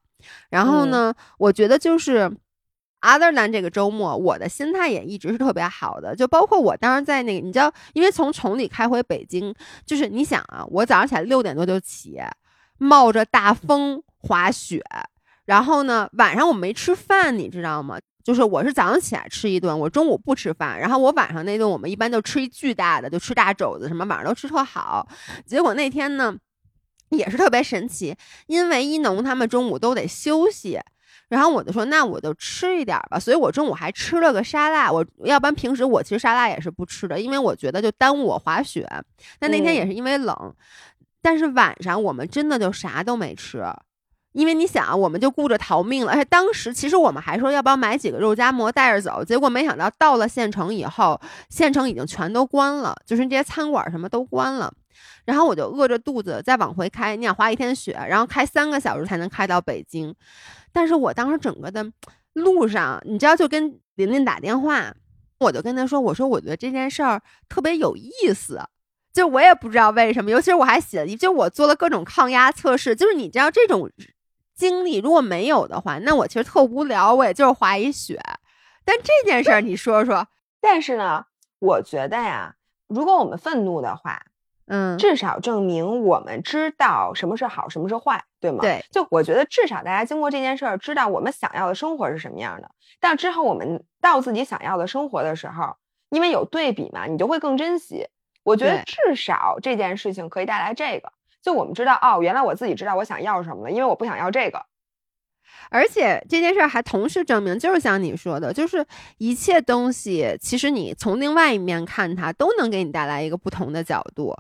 [0.49, 2.36] 然后呢，我觉得就是。
[3.06, 9.53] Other than 这个周末，我的心态也一直是特别好的，就包括我当时在那个，你知道，因为从崇礼开回北京，
[9.86, 12.19] 就是你想啊，我早上起来六点多就起，
[12.80, 14.82] 冒着大风滑雪，
[15.45, 17.99] 然后呢，晚上我没吃饭，你知道吗？
[18.23, 25.07] 就是我是早上起来吃一顿，我中午不吃饭，然后我晚上那顿我们一般就吃一巨大的，就吃大肘子什么，晚上都吃特好。
[25.45, 26.36] 结果那天呢，
[27.10, 28.15] 也是特别神奇，
[28.48, 30.80] 因为一农他们中午都得休息。
[31.27, 33.19] 然后我就说，那我就吃一点吧。
[33.19, 34.91] 所以我中午还吃了个沙拉。
[34.91, 38.88] 我要不然平时我其实沙拉也是不吃的，因为我觉得就耽误我滑雪。
[39.39, 40.53] 但那天也是因为冷。
[41.22, 43.64] 但是晚上我们真的就啥都没吃，
[44.34, 46.11] 因为你想，我们就顾着逃命了。
[46.11, 51.19] 而且当时其实我们还说要不要买几个肉夹馍带着走，结果没想到到了县城以后，
[51.49, 54.72] 县城已经全都关了，就是这些餐馆什么都关了。
[55.26, 60.14] 然后我就饿着肚子再往回开，你想滑一天雪，然后开三个小时才能开到北京。
[60.76, 61.89] 但是我当时整个的
[62.34, 64.93] 路上，你知道，就跟琳琳打电话，
[65.39, 68.61] 我就跟他说：“我说我觉得这件事儿特别有意思，
[69.14, 70.30] 就我也不知道为什么。
[70.30, 72.93] 尤其是我还写了，就我做了各种抗压测试。
[72.93, 73.89] 就是你知道这种
[74.53, 78.22] 经历如果没有的话，那我其实特无聊，我也就是滑一雪。
[78.84, 80.27] 但这件事儿你说说，
[80.60, 81.27] 但是呢，
[81.60, 82.56] 我觉得呀，
[82.89, 84.26] 如果我们愤怒的话。”
[84.68, 88.60] 嗯，至少证明我们知道什么是好，什么是坏，对吗？
[88.62, 92.72] 对，就我觉得至少大家经过这件事儿，知道我们想要的生活是什么样的。
[93.00, 95.76] 但之后我们到自己想要的生活的时候，
[96.10, 98.08] 因为有对比嘛，你就会更珍惜。
[98.44, 101.12] 我觉得至少这件事情可以带来这个，
[101.44, 104.66] 就我们知道哦，原来我自己知道我想要什么了，因为我不想要这个。
[105.70, 108.86] 而且这件事儿还同时证明，就是像你说的，就是
[109.18, 114.36] 一切东西其实你从另外一面看它，都能给你带来一个不同的角度。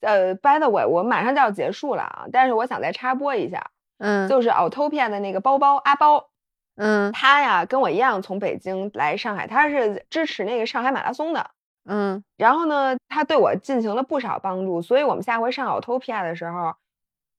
[0.00, 6.28] 呃，by the way，我马上就要结束了啊，但是我想再插播一下，嗯，就是 Autopia 的那个包包阿包，
[6.76, 11.50] 嗯，他呀跟我一样从北京来上海，他是支持那个上海马拉松的，
[11.88, 16.74] 嗯，然后呢，他对我进行了不少帮助，所以我们下回上 Autopia 的时候，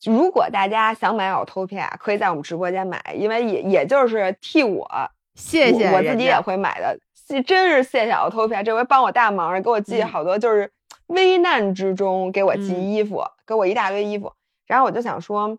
[0.04, 4.90] 如果大家想买 Autopia，可以在我们直播间买，因为也也就是替我
[5.36, 6.98] 谢谢我自己也会买的，
[7.44, 10.72] 真是谢谢 Autopia，这回帮我大忙，给我寄好多就是。
[11.08, 14.34] 危难之中给我寄衣服，给我一大堆衣服，
[14.66, 15.58] 然后我就想说，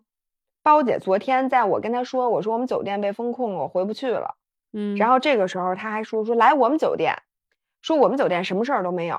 [0.61, 4.35] 包姐昨天在我跟她说，我说我们酒店被封控了，我回不去了，
[4.73, 7.15] 嗯，然后这个时候她还说说来我们酒店，
[7.81, 9.17] 说我们酒店什么事儿都没有，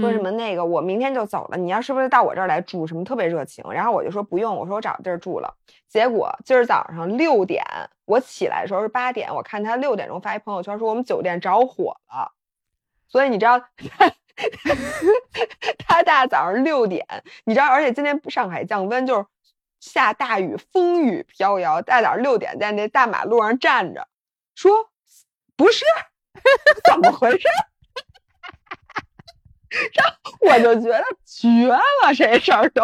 [0.00, 5.54] 说什么那个我明天就走了，你要是不是到我这儿来住，什么特别热情，然后我就说不用，我说我找地儿住了，
[5.88, 7.64] 结果今儿早上六点
[8.04, 12.32] 我起来的时候是八点，我看他六点钟发一朋友圈说我们酒店着火了，
[13.08, 13.62] 所以你知道。
[15.86, 17.06] 他大早上六点，
[17.44, 19.26] 你知道，而且今天上海降温，就是
[19.80, 21.82] 下大雨，风雨飘摇。
[21.82, 24.08] 大早上六点在那大马路上站着，
[24.54, 24.90] 说
[25.56, 25.84] 不是，
[26.90, 27.46] 怎么回事？
[29.94, 32.82] 然后我就觉得绝了，这事儿都。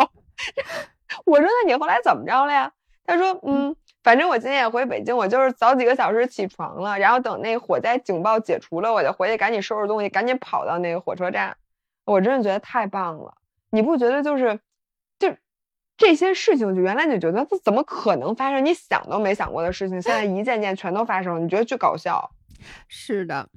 [1.27, 2.73] 我说那你后来怎么着了呀？
[3.05, 3.75] 他说嗯。
[4.03, 11.57] 反正我今天也回北京，我就是早几个小时起床了，然后等那火灾警报解除了，我就回去赶紧收拾东西，赶紧跑到那个火车站。
[12.05, 13.35] 我真的觉得太棒了，
[13.71, 14.59] 你不觉得就是，
[15.19, 15.33] 就
[15.97, 18.65] 这些事情，就原来你觉得这怎么可能发生？
[18.65, 22.31] 你想都没想过的事情，现在一件件全都发生了，你觉得巨搞笑？
[22.89, 23.49] 是的。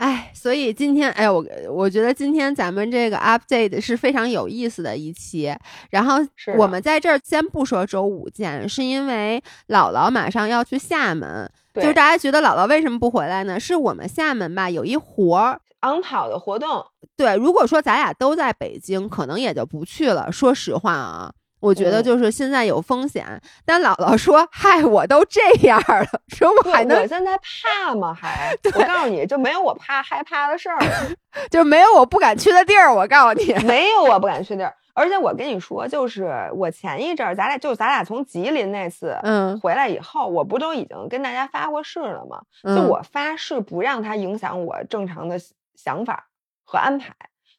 [0.00, 5.54] 哎，所以今天，哎，我我觉得今天咱们这个 update 是非常有意思的一期。
[5.90, 6.14] 然后
[6.56, 11.50] 我们在这儿先不说周五见，是因为姥姥马上要去厦门。
[11.74, 13.60] 就是大家觉得姥姥为什么不回来呢？
[13.60, 16.82] 是我们厦门吧有一活儿昂跑的活动。
[17.14, 20.32] 对，如果说咱俩都在北京，可能也就不去了。
[20.32, 27.00] 说实话啊，我觉得就是现在有风险，但姥姥说：“嗨，我都这样了，说我还能……
[27.00, 28.12] 我现在怕吗？
[28.14, 28.56] 还？
[28.74, 30.78] 我告诉你就没有我怕害怕的事儿，
[31.50, 32.92] 就没有我不敢去的地儿。
[32.92, 34.74] 我告诉你， 没有我不敢去地儿。
[34.92, 42.40] 而且我跟你说，就是我前一阵儿，咱俩就咱俩从吉林那次，嗯，回来以后，我不都已经跟大家发过誓了吗？
[42.74, 45.38] 就我发誓不让它影响我正常的
[45.74, 46.26] 想法
[46.64, 47.14] 和安排。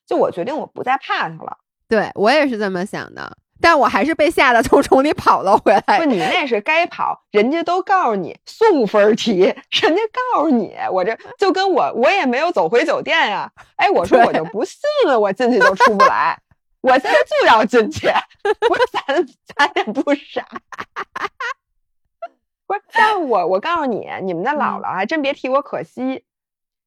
[0.06, 1.58] 就我决定我不再怕它了。
[1.88, 6.00] 对我也是这么想的。”但我还是被吓得从崇礼跑了回来。
[6.00, 9.56] 不，你那是该跑，人家都告诉你送分题，人
[9.96, 10.02] 家
[10.34, 13.52] 告诉你，我这就跟我我也没有走回酒店呀。
[13.76, 16.38] 哎，我说我就不信了，我进去就出不来，
[16.82, 18.08] 我现在就要进去。
[18.08, 19.26] 我说咱
[19.56, 20.46] 咱也不傻，
[22.66, 22.82] 不是。
[22.94, 26.24] 但我我告诉你，你们的姥姥还真别替我可惜。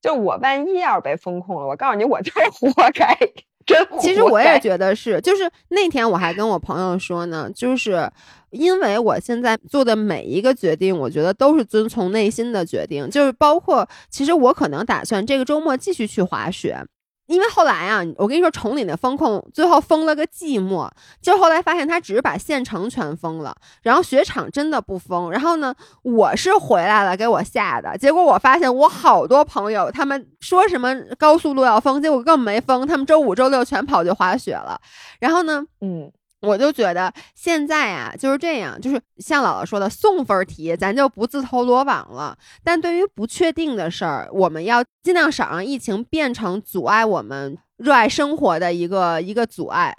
[0.03, 3.17] 就我万一要是被封控了，我告诉你，我就是活该。
[3.67, 8.11] 真，其实我也觉得是，就是那天我还跟我朋友说呢，就是
[8.51, 16.85] 因为我现在做的每一个决定，我觉得都是遵从内心的决定，就是包括其实我可能打算这个周末继续去滑雪。
[17.27, 20.89] 因为后来啊，我跟你说，崇礼的风控最后封了个寂寞，
[21.23, 25.31] 就后来发现他只是把县城全封了，然后雪场真的不封。
[25.31, 27.97] 然后呢，我是回来了，给我吓的。
[27.97, 34.81] 结果我发现我好多朋友他们说什么高速路要封，结果更没封，他们周五、周六全跑去滑雪了。
[35.21, 36.13] 然后呢，嗯。
[36.45, 42.37] 我就觉得现在啊就是这样，就是像姥姥说的送分题，咱就不自投罗网了。
[42.63, 49.97] 但对于不确定的事儿，我们要尽量少让疫情变成阻碍我们热爱生活的一个一个阻碍。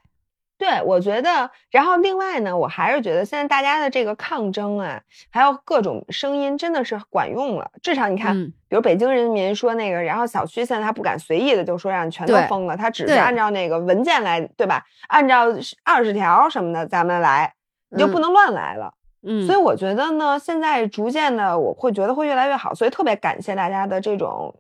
[0.57, 7.69] 对，我觉得，然后另外呢，我还是觉得现在大家的这个抗争啊，还有各种声音，真的是管用了。
[7.81, 8.33] 至少你看，
[8.69, 14.81] 比如北京人民说那个，然后小区现在他不敢随意的就说让全都封了，他只是按照那个文件来，对吧？
[15.09, 15.47] 按照
[15.83, 17.53] 二十条什么的咱们来，
[17.89, 18.93] 你就不能乱来了。
[19.27, 24.55] 嗯，所以我觉得呢，现在逐渐的我会觉得会越来越好，所以特别感谢大家的这种。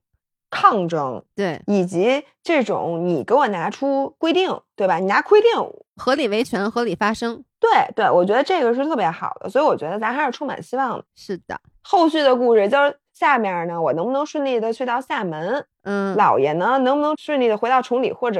[0.55, 4.95] 抗争对，以及这种你给我拿出规定，对吧？
[4.95, 5.51] 你拿规定，
[5.97, 7.43] 合理维权，合理发声。
[7.59, 11.03] 对对，我觉得这个是特别好的，所以我觉得咱还是充满希望的。
[11.15, 15.65] 是的，后续的故事就是下面呢，我能不能顺利的去到厦门？
[15.83, 18.39] 嗯，姥爷呢，能不能顺利的回到崇礼，或者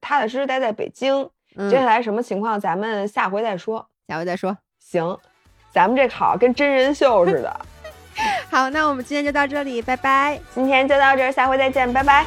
[0.00, 1.28] 踏踏实实待在北京？
[1.68, 3.84] 接下来什么情况，咱们下回再说。
[4.06, 4.56] 下回再说。
[4.78, 5.18] 行，
[5.72, 7.60] 咱们这好跟真人秀似的。
[8.50, 10.40] 好，那我们今天就到这里，拜拜。
[10.54, 12.26] 今天就到这儿，下回再见，拜拜。